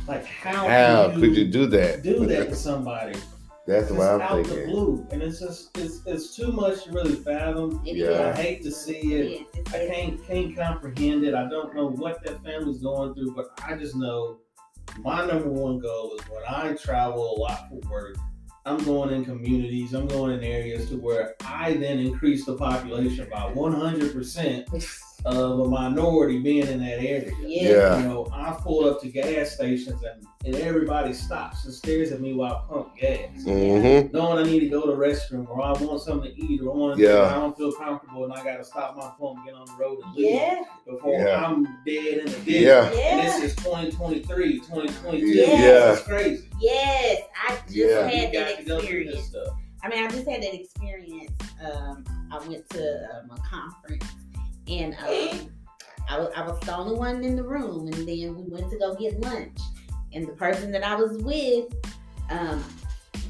like 0.09 0.25
how, 0.25 0.67
How 0.69 1.11
can 1.11 1.21
could 1.21 1.37
you 1.37 1.47
do 1.49 1.67
that? 1.67 2.03
do 2.03 2.27
that 2.27 2.49
to 2.49 2.57
somebody? 2.57 3.19
That's 3.67 3.89
just 3.89 3.99
what 3.99 4.09
I'm 4.09 4.23
out 4.23 4.47
the 4.47 4.65
blue, 4.65 5.07
and 5.11 5.23
it's 5.23 5.41
just 5.41 5.77
it's 5.77 6.01
it's 6.07 6.35
too 6.35 6.51
much 6.53 6.85
to 6.85 6.93
really 6.93 7.17
fathom. 7.17 7.83
It 7.85 7.97
Yeah. 7.97 8.33
I 8.35 8.41
hate 8.41 8.63
to 8.63 8.71
see 8.71 9.15
it. 9.15 9.47
It 9.55 9.69
is. 9.69 9.75
I 9.75 9.95
can't 9.95 10.27
can't 10.27 10.57
comprehend 10.57 11.25
it. 11.25 11.35
I 11.35 11.49
don't 11.51 11.75
know 11.75 11.89
what 11.91 12.25
that 12.25 12.43
family's 12.43 12.79
going 12.79 13.15
through, 13.15 13.35
but 13.35 13.51
I 13.63 13.77
just 13.77 13.95
know 13.95 14.39
my 15.01 15.27
number 15.27 15.51
one 15.51 15.81
goal 15.81 16.17
is 16.19 16.27
when 16.31 16.43
I 16.49 16.73
travel 16.77 17.37
a 17.37 17.39
lot 17.39 17.69
for 17.69 17.87
work. 17.91 18.17
I'm 18.65 18.83
going 18.85 19.15
in 19.15 19.25
communities. 19.27 19.93
I'm 19.93 20.07
going 20.09 20.39
in 20.39 20.43
areas 20.43 20.89
to 20.89 20.97
where 20.97 21.35
I 21.45 21.75
then 21.75 21.99
increase 21.99 22.47
the 22.47 22.57
population 22.57 23.29
by 23.31 23.53
100 23.53 24.15
percent 24.15 24.67
of 25.37 25.61
a 25.61 25.69
minority 25.69 26.39
being 26.39 26.67
in 26.67 26.81
that 26.81 26.99
area. 27.03 27.33
Yeah. 27.43 27.71
Yeah. 27.71 27.99
You 28.03 28.09
know, 28.09 28.29
I 28.33 28.57
pull 28.61 28.89
up 28.89 29.01
to 29.03 29.09
gas 29.09 29.51
stations 29.53 30.03
and, 30.03 30.27
and 30.47 30.55
everybody 30.63 31.13
stops 31.13 31.65
and 31.65 31.75
stares 31.75 32.13
at 32.13 32.21
me 32.21 32.35
while 32.35 32.65
I 32.65 32.73
pump 32.73 32.97
gas 32.97 33.19
Mm-hmm. 33.45 34.17
knowing 34.17 34.39
I 34.39 34.49
need 34.49 34.61
to 34.61 34.69
go 34.69 34.83
to 34.83 34.87
the 34.93 34.97
restroom 34.97 35.49
or 35.49 35.61
I 35.61 35.73
want 35.73 36.01
something 36.03 36.35
to 36.35 36.45
eat 36.45 36.61
or 36.63 36.73
I 36.73 36.77
want 36.77 36.97
to 36.99 37.03
Yeah. 37.03 37.23
I 37.27 37.35
don't 37.35 37.57
feel 37.57 37.73
comfortable 37.73 38.25
and 38.25 38.33
I 38.33 38.43
gotta 38.43 38.65
stop 38.65 38.97
my 38.97 39.11
phone, 39.19 39.45
get 39.45 39.55
on 39.55 39.67
the 39.67 39.73
road 39.83 39.99
and 40.05 40.15
leave 40.15 40.35
Yeah. 40.35 40.63
before 40.87 41.21
Yeah. 41.21 41.45
I'm 41.47 41.65
dead 41.87 42.19
in 42.19 42.25
the 42.27 42.39
ditch. 42.41 42.63
Yeah. 42.63 42.91
Yeah. 42.93 43.17
this 43.23 43.43
is 43.43 43.57
2023, 43.57 44.61
2022. 44.61 45.27
Yeah. 45.27 45.93
It's 45.93 46.03
crazy. 46.03 46.49
Yes. 46.61 47.23
I 47.49 47.55
just 47.67 47.71
Yeah. 47.77 48.09
Had 48.09 48.33
got 48.33 48.47
that 48.47 48.59
to 48.59 48.65
go 48.65 48.81
through 48.81 49.05
this 49.05 49.15
experience. 49.17 49.29
stuff. 49.29 49.57
I 49.83 49.89
mean, 49.89 50.05
I 50.05 50.09
just 50.11 50.27
had 50.29 50.43
that 50.43 50.55
experience. 50.55 51.31
Um, 51.65 52.05
I 52.33 52.39
went 52.47 52.69
to 52.71 53.09
um, 53.15 53.31
a 53.31 53.41
conference 53.43 54.05
and 54.69 54.95
um, 54.95 55.51
I, 56.09 56.19
was, 56.19 56.31
I 56.37 56.47
was 56.47 56.59
the 56.61 56.77
only 56.77 56.95
one 56.97 57.23
in 57.25 57.37
the 57.37 57.43
room. 57.45 57.87
And 57.89 58.09
then 58.09 58.37
we 58.37 58.45
went 58.49 58.71
to 58.71 58.79
go 58.79 58.95
get 58.95 59.21
lunch. 59.21 59.59
And 60.13 60.27
the 60.27 60.33
person 60.33 60.71
that 60.73 60.83
I 60.85 60.95
was 60.95 61.19
with, 61.19 61.73
um, 62.31 62.65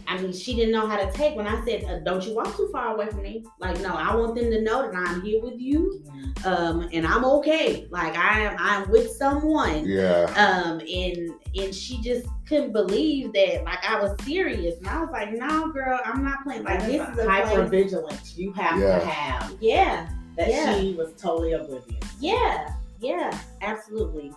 I 0.07 0.17
mean, 0.23 0.33
she 0.33 0.55
didn't 0.55 0.73
know 0.73 0.87
how 0.87 0.97
to 0.97 1.11
take 1.13 1.37
when 1.37 1.47
I 1.47 1.63
said, 1.67 1.85
uh, 1.85 1.99
Don't 1.99 2.25
you 2.27 2.35
walk 2.35 2.57
too 2.57 2.69
far 2.73 2.95
away 2.95 3.09
from 3.09 3.23
me. 3.23 3.45
Like, 3.61 3.81
no, 3.81 3.91
I 3.95 4.15
want 4.15 4.37
them 4.37 4.51
to 4.51 4.63
know 4.63 4.83
that 4.91 4.95
I'm 4.97 5.21
here 5.21 5.43
with 5.43 5.61
you 5.61 6.03
um, 6.45 6.89
and 6.93 7.07
I'm 7.07 7.25
okay. 7.27 7.87
Like, 7.91 8.17
I 8.17 8.41
am 8.41 8.57
I'm 8.59 8.91
with 8.91 9.11
someone 9.11 9.87
Yeah. 9.87 10.25
um 10.37 10.81
and 10.81 11.31
and 11.57 11.75
she 11.75 12.01
just 12.01 12.27
couldn't 12.47 12.73
believe 12.73 13.33
that 13.35 13.65
like 13.65 13.85
I 13.87 14.01
was 14.01 14.15
serious 14.25 14.79
and 14.79 14.87
I 14.87 15.01
was 15.01 15.11
like 15.11 15.33
no 15.33 15.71
girl 15.73 15.99
I'm 16.05 16.25
not 16.25 16.43
playing 16.45 16.65
like 16.65 16.81
this 16.81 17.07
is 17.09 17.19
a 17.19 17.29
hyper 17.29 17.65
vigilance 17.65 18.37
you 18.39 18.53
have 18.55 18.79
Yeah. 18.81 18.99
to 18.99 19.05
have 19.07 19.57
yeah 19.61 20.09
that 20.39 20.49
Yeah. 20.49 20.81
she 20.81 20.95
was 20.95 21.13
totally 21.21 21.53
oblivious. 21.53 22.03
yeah 22.21 22.73
yeah 23.01 23.31
absolutely 23.61 24.33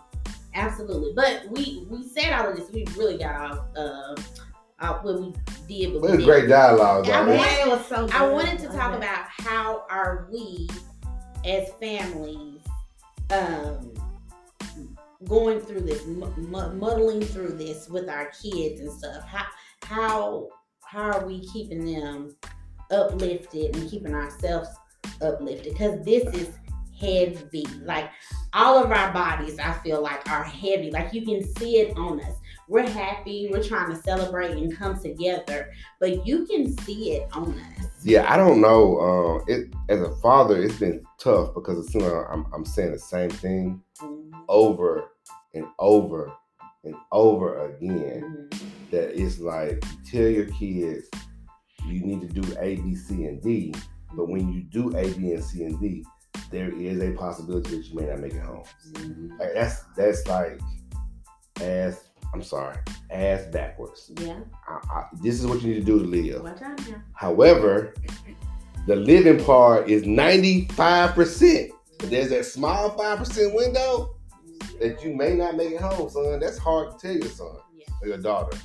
absolutely 0.55 1.13
but 1.15 1.45
we 1.49 1.85
we 1.89 2.05
said 2.07 2.33
all 2.33 2.49
of 2.49 2.57
this 2.57 2.69
we 2.71 2.85
really 2.97 3.17
got 3.17 3.35
off 3.35 3.59
uh 3.77 4.15
out 4.81 5.03
what 5.05 5.19
we 5.21 5.33
did 5.67 5.93
but 5.93 5.97
It 5.97 6.01
we 6.01 6.07
was 6.09 6.17
did- 6.17 6.25
great 6.25 6.49
dialogue, 6.49 7.07
I 7.09 7.23
though. 7.23 7.35
want- 7.37 7.51
it 7.51 7.67
was 7.67 7.85
so 7.85 8.07
I 8.11 8.27
wanted 8.27 8.59
to 8.59 8.67
talk 8.67 8.89
Okay. 8.93 8.97
about 8.97 9.25
how 9.29 9.85
are 9.89 10.27
we 10.31 10.67
as 11.45 11.69
families 11.79 12.59
um 13.31 13.93
going 15.27 15.61
through 15.61 15.81
this 15.81 16.05
mu- 16.05 16.33
mu- 16.35 16.73
muddling 16.73 17.21
through 17.21 17.49
this 17.53 17.87
with 17.87 18.09
our 18.09 18.31
kids 18.41 18.81
and 18.81 18.91
stuff 18.91 19.23
how 19.23 19.45
how 19.83 20.47
how 20.83 21.03
are 21.11 21.25
we 21.27 21.45
keeping 21.47 21.85
them 21.85 22.35
uplifted 22.89 23.75
and 23.75 23.89
keeping 23.89 24.13
ourselves 24.15 24.67
uplifted 25.21 25.73
because 25.73 26.03
this 26.03 26.23
is 26.33 26.49
heavy 26.99 27.65
like 27.83 28.09
all 28.53 28.77
of 28.83 28.91
our 28.91 29.11
bodies 29.11 29.57
i 29.57 29.73
feel 29.79 30.01
like 30.03 30.29
are 30.29 30.43
heavy 30.43 30.91
like 30.91 31.11
you 31.13 31.25
can 31.25 31.43
see 31.55 31.77
it 31.79 31.97
on 31.97 32.19
us 32.21 32.35
we're 32.67 32.87
happy 32.87 33.49
we're 33.51 33.63
trying 33.63 33.89
to 33.89 33.95
celebrate 34.03 34.51
and 34.51 34.77
come 34.77 34.99
together 34.99 35.71
but 35.99 36.25
you 36.27 36.45
can 36.45 36.77
see 36.83 37.13
it 37.13 37.27
on 37.33 37.51
us 37.79 37.87
Yeah, 38.03 38.31
I 38.31 38.35
don't 38.37 38.61
know. 38.61 38.99
Um, 38.99 39.43
it 39.47 39.73
as 39.89 40.01
a 40.01 40.15
father, 40.17 40.61
it's 40.61 40.79
been 40.79 41.03
tough 41.19 41.53
because 41.53 41.77
it's, 41.79 41.91
soon 41.93 42.01
as 42.03 42.11
I'm, 42.31 42.45
I'm 42.53 42.65
saying 42.65 42.93
the 42.93 42.99
same 42.99 43.29
thing 43.29 43.81
Mhm. 44.01 44.31
over 44.49 45.11
and 45.53 45.65
over 45.77 46.31
and 46.83 46.95
over 47.11 47.65
again. 47.69 48.47
Mhm. 48.49 48.89
That 48.91 49.21
it's 49.21 49.37
like 49.39 49.83
you 49.85 49.97
tell 50.11 50.29
your 50.31 50.45
kids 50.47 51.09
you 51.85 51.99
need 51.99 52.21
to 52.21 52.27
do 52.27 52.41
A, 52.59 52.75
B, 52.77 52.95
C, 52.95 53.25
and 53.25 53.39
D, 53.41 53.73
but 54.15 54.27
when 54.29 54.51
you 54.51 54.61
do 54.63 54.89
A, 54.97 55.11
B, 55.13 55.31
and 55.33 55.43
C, 55.43 55.63
and 55.63 55.79
D, 55.79 56.05
there 56.49 56.71
is 56.73 57.01
a 57.01 57.11
possibility 57.11 57.77
that 57.77 57.85
you 57.87 57.95
may 57.99 58.05
not 58.07 58.19
make 58.19 58.33
it 58.33 58.41
home. 58.43 58.63
Mhm. 58.93 59.39
Like 59.39 59.53
that's 59.53 59.83
that's 59.97 60.27
like 60.27 60.59
ass. 61.61 62.07
I'm 62.33 62.41
sorry, 62.43 62.77
ass 63.09 63.45
backwards. 63.51 64.09
yeah 64.21 64.39
I, 64.65 64.79
I, 64.89 65.03
this 65.21 65.37
is 65.41 65.45
what 65.47 65.61
you 65.61 65.73
need 65.73 65.79
to 65.79 65.85
do 65.85 65.99
to 65.99 66.05
live. 66.05 66.43
watch 66.43 66.61
out 66.61 66.79
now 66.89 67.01
However, 67.13 67.93
the 68.87 68.95
living 68.95 69.43
part 69.43 69.89
is 69.89 70.03
95%. 70.03 71.69
There's 72.03 72.29
that 72.29 72.45
small 72.45 72.91
5% 72.97 73.53
window 73.53 74.15
that 74.79 75.03
you 75.03 75.13
may 75.13 75.35
not 75.35 75.55
make 75.55 75.71
it 75.71 75.81
home, 75.81 76.09
son. 76.09 76.39
That's 76.39 76.57
hard 76.57 76.97
to 76.97 77.07
tell 77.07 77.15
your 77.17 77.29
son 77.29 77.57
yeah 77.77 77.85
or 78.01 78.07
your 78.07 78.17
daughter 78.17 78.57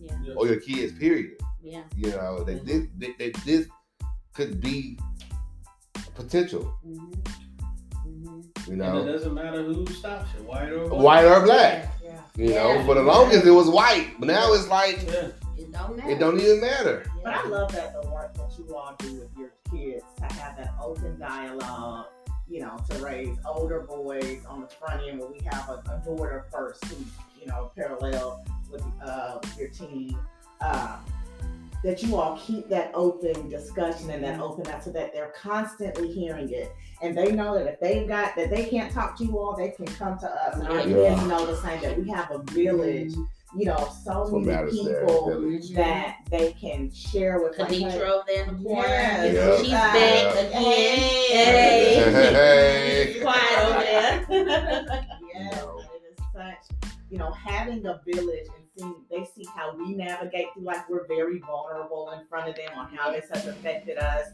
yeah 0.00 0.14
or 0.36 0.46
your 0.48 0.58
kids, 0.60 0.92
period. 0.98 1.36
yeah 1.62 1.84
You 1.96 2.10
know, 2.10 2.42
that 2.44 2.66
this, 2.66 2.86
that 2.98 3.34
this 3.46 3.68
could 4.34 4.60
be 4.60 4.98
potential, 6.14 6.74
Mhm. 6.86 7.24
Mhm. 8.06 8.66
you 8.66 8.72
And 8.82 8.82
it 9.08 9.12
doesn't 9.12 9.34
matter 9.34 9.62
who 9.62 9.86
stops 9.86 10.28
you, 10.38 10.44
white 10.44 10.70
or 10.72 10.88
black. 10.88 11.02
white 11.02 11.24
or 11.24 11.40
black. 11.44 11.94
Yeah. 12.02 12.20
You 12.36 12.50
Yeah. 12.52 12.62
know, 12.78 12.84
for 12.86 12.94
the 12.94 13.02
longest 13.02 13.44
it 13.46 13.50
was 13.50 13.68
white, 13.68 14.14
but 14.18 14.26
now 14.26 14.52
it's 14.52 14.68
like 14.68 15.02
Yeah. 15.06 15.28
it 15.56 15.72
don't 15.72 15.96
matter 15.96 16.10
it 16.10 16.18
don't 16.18 16.40
even 16.40 16.60
matter. 16.60 17.02
Yeah. 17.06 17.12
But 17.24 17.34
I 17.34 17.46
love 17.48 17.72
that 17.72 18.02
the 18.02 18.08
work 18.10 18.34
that 18.34 18.58
you 18.58 18.74
all 18.76 18.94
do 18.98 19.14
with 19.14 19.36
your 19.36 19.52
kids 19.70 20.04
to 20.18 20.24
have 20.24 20.56
that 20.56 20.74
open 20.82 21.18
dialogue, 21.18 22.06
you 22.48 22.60
know, 22.60 22.76
to 22.90 22.98
raise 23.04 23.36
older 23.46 23.80
boys 23.80 24.44
on 24.46 24.60
the 24.62 24.68
front 24.68 25.02
end 25.08 25.20
where 25.20 25.28
we 25.30 25.40
have 25.50 25.68
a, 25.68 25.82
a 25.90 26.02
daughter 26.04 26.46
first 26.52 26.84
who's, 26.86 27.06
you 27.40 27.46
know, 27.46 27.70
parallel 27.76 28.44
with 28.70 28.84
uh, 29.04 29.38
your 29.58 29.68
team. 29.68 30.18
Um, 30.60 31.04
that 31.82 32.02
you 32.02 32.16
all 32.16 32.38
keep 32.38 32.68
that 32.68 32.90
open 32.94 33.48
discussion 33.48 34.10
and 34.10 34.22
that 34.22 34.40
open 34.40 34.66
up 34.72 34.82
so 34.82 34.90
that 34.92 35.12
they're 35.12 35.32
constantly 35.36 36.10
hearing 36.12 36.48
it. 36.50 36.72
And 37.02 37.16
they 37.16 37.32
know 37.32 37.54
that 37.58 37.66
if 37.66 37.80
they've 37.80 38.06
got 38.06 38.36
that 38.36 38.50
they 38.50 38.66
can't 38.66 38.92
talk 38.92 39.16
to 39.18 39.24
you 39.24 39.38
all, 39.38 39.56
they 39.56 39.70
can 39.70 39.86
come 39.86 40.18
to 40.20 40.26
us. 40.30 40.56
And 40.56 40.68
our 40.68 40.86
Yeah. 40.86 41.14
kids 41.14 41.26
know 41.26 41.44
the 41.46 41.56
same 41.56 41.80
that 41.82 41.98
we 41.98 42.08
have 42.10 42.30
a 42.30 42.38
village, 42.52 43.12
mm-hmm. 43.12 43.58
you 43.58 43.66
know, 43.66 43.88
so 44.04 44.26
many 44.30 44.70
people 44.70 45.40
that 45.74 46.18
they 46.30 46.52
can 46.52 46.90
share 46.92 47.40
with 47.42 47.58
like, 47.58 47.68
Khadija 47.70 47.90
hey, 47.90 48.00
over 48.02 48.24
there 48.28 48.44
in 48.44 48.62
the 48.62 48.68
corner. 48.68 48.88
Yes. 48.88 49.34
Yeah. 49.34 49.56
She's 49.58 49.68
Yeah. 49.70 49.92
back 49.92 50.34
Yeah. 50.34 50.40
again. 50.40 50.62
Hey. 50.62 51.94
Hey. 52.12 53.12
She's 53.12 53.22
quiet 53.22 53.58
over 53.66 53.80
there. 53.80 54.26
yes, 55.34 55.56
No. 55.64 55.78
it 55.80 56.02
is 56.16 56.24
such, 56.32 56.90
you 57.10 57.18
know, 57.18 57.32
having 57.32 57.84
a 57.86 58.00
village 58.06 58.46
and 58.78 58.84
seeing 58.84 58.94
they 59.10 59.26
see 59.34 59.46
how 59.54 59.74
we 59.76 59.94
navigate 59.94 60.46
through 60.54 60.64
like 60.64 60.88
we're 60.88 61.06
very 61.06 61.38
vulnerable 61.40 62.10
in 62.18 62.26
front 62.26 62.48
of 62.48 62.56
them 62.56 62.70
on 62.76 62.88
how 62.94 63.10
this 63.12 63.26
has 63.32 63.46
affected 63.46 63.98
us. 63.98 64.28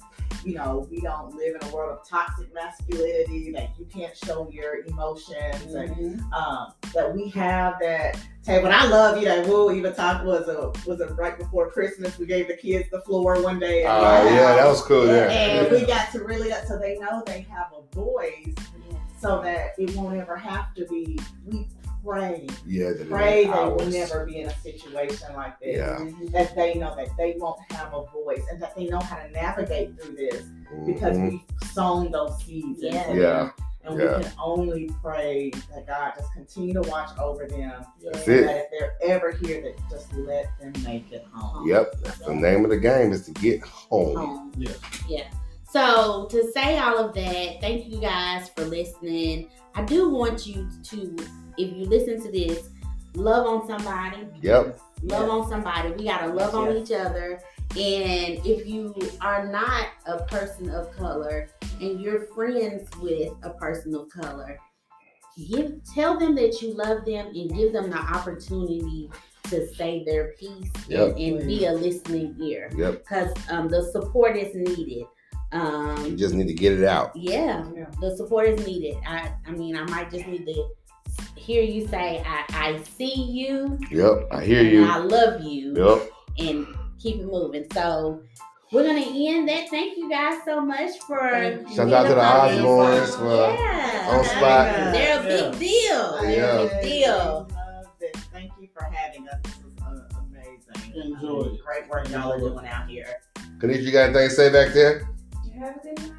You 0.45 0.55
know, 0.55 0.87
we 0.91 1.01
don't 1.01 1.35
live 1.35 1.57
in 1.61 1.69
a 1.69 1.75
world 1.75 1.99
of 1.99 2.09
toxic 2.09 2.53
masculinity 2.55 3.51
that 3.53 3.71
you 3.79 3.87
can't 3.87 4.17
show 4.17 4.49
your 4.51 4.85
emotions 4.87 5.75
and 5.75 5.91
Mhm. 6.21 6.33
um, 6.33 6.73
that 6.95 7.13
we 7.13 7.29
have 7.31 7.75
that 7.81 8.17
table. 8.45 8.67
And 8.67 8.75
I 8.75 8.87
love 8.87 9.19
you 9.19 9.25
that 9.25 9.47
we'll 9.49 9.73
even 9.73 9.93
talk 9.95 10.25
was 10.25 10.47
a 10.49 10.73
was 10.89 11.01
it 11.01 11.11
right 11.17 11.37
before 11.37 11.71
Christmas 11.71 12.19
we 12.19 12.27
gave 12.27 12.47
the 12.47 12.57
kids 12.57 12.89
the 12.91 13.01
floor 13.01 13.43
one 13.43 13.59
day. 13.59 13.85
Oh, 13.85 13.89
at 13.89 14.25
my 14.25 14.31
yeah, 14.31 14.55
that 14.55 14.67
was 14.69 14.81
cool. 14.83 15.07
Yeah. 15.09 15.29
And 15.31 15.73
we 15.73 15.85
got 15.85 16.13
to 16.13 16.21
really 16.23 16.53
so 16.67 16.79
they 16.79 16.99
know 16.99 17.23
they 17.27 17.41
have 17.51 17.73
a 17.77 17.95
voice 17.95 18.55
Yeah. 18.91 18.99
so 19.21 19.43
that 19.43 19.73
it 19.77 19.95
won't 19.97 20.17
ever 20.17 20.37
have 20.37 20.73
to 20.77 20.87
be 20.87 21.19
we 21.47 21.67
pray. 22.09 22.47
Yeah, 22.67 22.93
the 22.93 23.05
Pray 23.05 23.45
they 23.45 23.51
will 23.51 23.87
never 23.87 24.25
be 24.25 24.41
in 24.41 24.49
a 24.49 24.55
situation 24.61 25.35
like 25.35 25.61
this. 25.61 25.77
Yeah. 25.77 25.99
Mhm. 25.99 26.33
That 26.33 26.55
they 26.57 26.75
know 26.75 26.95
that 26.97 27.09
they 27.17 27.37
won't 27.39 27.61
have 27.73 27.93
a 27.93 28.05
voice 28.07 28.43
and 28.51 28.61
that 28.63 28.75
they 28.75 28.87
know 28.87 29.01
how 29.01 29.17
to 29.17 29.31
navigate 29.31 30.01
through 30.01 30.17
this 30.17 30.45
because 30.87 31.17
Mhm. 31.17 31.31
we've 31.31 31.71
sown 31.71 32.11
those 32.11 32.43
seeds. 32.43 32.81
Yeah. 32.83 33.13
Yeah. 33.13 33.51
And 33.85 33.99
Yeah. 33.99 34.17
we 34.19 34.23
can 34.25 34.33
only 34.43 34.91
pray 35.03 35.51
that 35.75 35.87
God 35.87 36.13
just 36.19 36.33
continue 36.33 36.75
to 36.75 36.83
watch 36.91 37.11
over 37.19 37.47
them. 37.47 37.85
That's 38.03 38.27
And 38.27 38.37
it. 38.37 38.47
that 38.47 38.57
if 38.57 38.71
they're 38.71 38.97
ever 39.03 39.31
here, 39.33 39.63
that 39.63 39.79
just 39.91 40.13
let 40.15 40.47
them 40.59 40.73
make 40.85 41.11
it 41.13 41.25
home. 41.33 41.67
Yep, 41.69 41.95
that's 42.03 42.19
the 42.19 42.35
name 42.35 42.65
of 42.65 42.71
the 42.71 42.77
game 42.79 43.13
is 43.13 43.25
to 43.27 43.33
get 43.33 43.61
home. 43.63 44.17
home. 44.17 44.53
Yeah. 44.59 44.73
Yeah. 45.09 45.25
So 45.71 46.27
to 46.31 46.51
say 46.53 46.79
all 46.79 46.99
of 46.99 47.15
that, 47.15 47.61
thank 47.61 47.87
you 47.87 48.01
guys 48.01 48.49
for 48.49 48.65
listening. 48.65 49.51
I 49.79 49.85
do 49.85 50.09
want 50.09 50.45
you 50.45 50.69
to, 50.83 51.17
if 51.57 51.73
you 51.73 51.85
listen 51.87 52.21
to 52.25 52.33
this, 52.33 52.69
love 53.15 53.47
on 53.47 53.65
somebody. 53.69 54.27
Yep. 54.43 54.77
Love 55.05 55.31
on 55.31 55.49
somebody. 55.49 55.93
We 55.93 56.03
gotta 56.03 56.33
love 56.33 56.53
on 56.57 56.77
each 56.77 56.91
other. 56.91 57.41
And 57.77 58.45
if 58.45 58.67
you 58.67 58.93
are 59.21 59.47
not 59.47 59.87
a 60.07 60.25
person 60.25 60.69
of 60.71 60.91
color 60.97 61.51
and 61.81 62.01
you're 62.01 62.23
friends 62.35 62.89
with 62.97 63.33
a 63.45 63.51
person 63.51 63.95
of 63.95 64.09
color, 64.09 64.59
give 65.49 65.81
tell 65.95 66.19
them 66.19 66.35
that 66.35 66.61
you 66.61 66.75
love 66.75 67.05
them 67.05 67.29
and 67.29 67.55
give 67.55 67.73
them 67.73 67.89
the 67.91 67.99
opportunity 67.99 69.09
to 69.45 69.73
say 69.77 70.03
their 70.05 70.33
piece 70.33 70.73
Yep. 70.89 71.11
and, 71.11 71.19
and 71.39 71.47
be 71.47 71.67
a 71.67 71.73
listening 71.73 72.35
ear 72.43 72.69
Yep. 72.77 72.95
because 73.05 73.33
um, 73.49 73.69
the 73.69 73.85
support 73.93 74.37
is 74.37 74.53
needed. 74.57 75.07
You 75.53 75.59
Um, 75.61 76.17
just 76.17 76.35
need 76.35 76.47
to 76.49 76.55
get 76.55 76.73
it 76.73 76.85
out. 76.85 77.13
yeah, 77.17 77.65
Yeah. 77.75 77.87
the 78.01 78.15
support 78.17 78.49
is 78.49 78.67
needed. 78.67 78.97
I, 79.07 79.33
I 79.47 79.53
mean, 79.53 79.77
I 79.77 79.85
might 79.85 80.11
just 80.11 80.27
need 80.27 80.45
to 80.47 80.65
hear 81.37 81.63
you 81.63 81.89
say, 81.89 82.23
"I, 82.27 82.45
I 82.51 82.83
see 82.83 83.15
you, 83.15 83.79
Yep. 83.91 84.29
I 84.31 84.45
hear 84.45 84.61
and 84.61 84.71
you. 84.71 84.85
I 84.87 84.99
love 84.99 85.41
you," 85.43 85.75
Yep. 85.75 86.11
and 86.49 86.67
keep 86.99 87.17
it 87.21 87.25
moving. 87.27 87.65
So 87.73 88.21
we're 88.73 88.85
gonna 88.85 89.01
end 89.01 89.49
that. 89.49 89.71
Thank 89.71 89.97
you 89.97 90.11
guys 90.11 90.41
so 90.45 90.61
much 90.61 90.91
for 91.07 91.19
Shout 91.75 91.91
out 91.95 92.03
to 92.03 92.09
the 92.11 92.21
part. 92.21 92.51
Osbournes 92.53 93.17
for 93.17 93.55
yeah. 93.55 94.09
on 94.11 94.25
spot. 94.27 94.93
They're 94.93 95.21
a 95.21 95.23
big 95.23 95.59
deal. 95.59 96.19
They're 96.21 96.31
Yeah. 96.37 96.61
a 96.61 96.69
big 96.69 96.83
deal. 96.83 97.49
Loved 97.55 98.03
it. 98.03 98.17
Thank 98.35 98.53
you 98.61 98.69
for 98.77 98.85
having 98.85 99.27
us. 99.29 99.39
This 99.45 99.55
was 99.65 99.73
uh, 99.83 100.19
amazing. 100.29 101.13
Enjoyed 101.15 101.47
Um. 101.47 101.59
Great 101.65 101.89
work 101.89 102.07
y'all 102.11 102.33
are 102.33 102.39
doing 102.39 102.67
out 102.67 102.87
here. 102.87 103.07
Kanisha, 103.59 103.83
you 103.83 103.93
got 103.93 104.11
anything 104.11 104.29
to 104.29 104.35
say 104.35 104.53
back 104.53 104.75
there? 104.75 105.09
Have 105.59 105.77
a 105.77 105.81
good 105.81 105.99
night. 105.99 106.15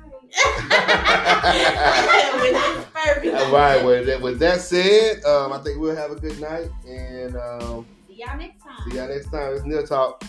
All 3.35 3.51
right. 3.53 3.83
With 3.83 4.05
that, 4.07 4.21
with 4.21 4.39
that 4.39 4.59
said, 4.61 5.23
um, 5.23 5.53
I 5.53 5.59
think 5.59 5.79
we'll 5.79 5.95
have 5.95 6.11
a 6.11 6.15
good 6.15 6.39
night 6.39 6.69
and 6.87 7.35
um, 7.37 7.85
See 8.07 8.15
y'all 8.25 8.37
next 8.37 8.61
time. 8.63 8.77
see 8.89 8.97
y'all 8.97 9.07
next 9.07 9.31
time. 9.31 9.53
It's 9.53 9.65
Neil 9.65 9.85
Talk. 9.85 10.23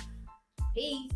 Peace. 0.74 1.10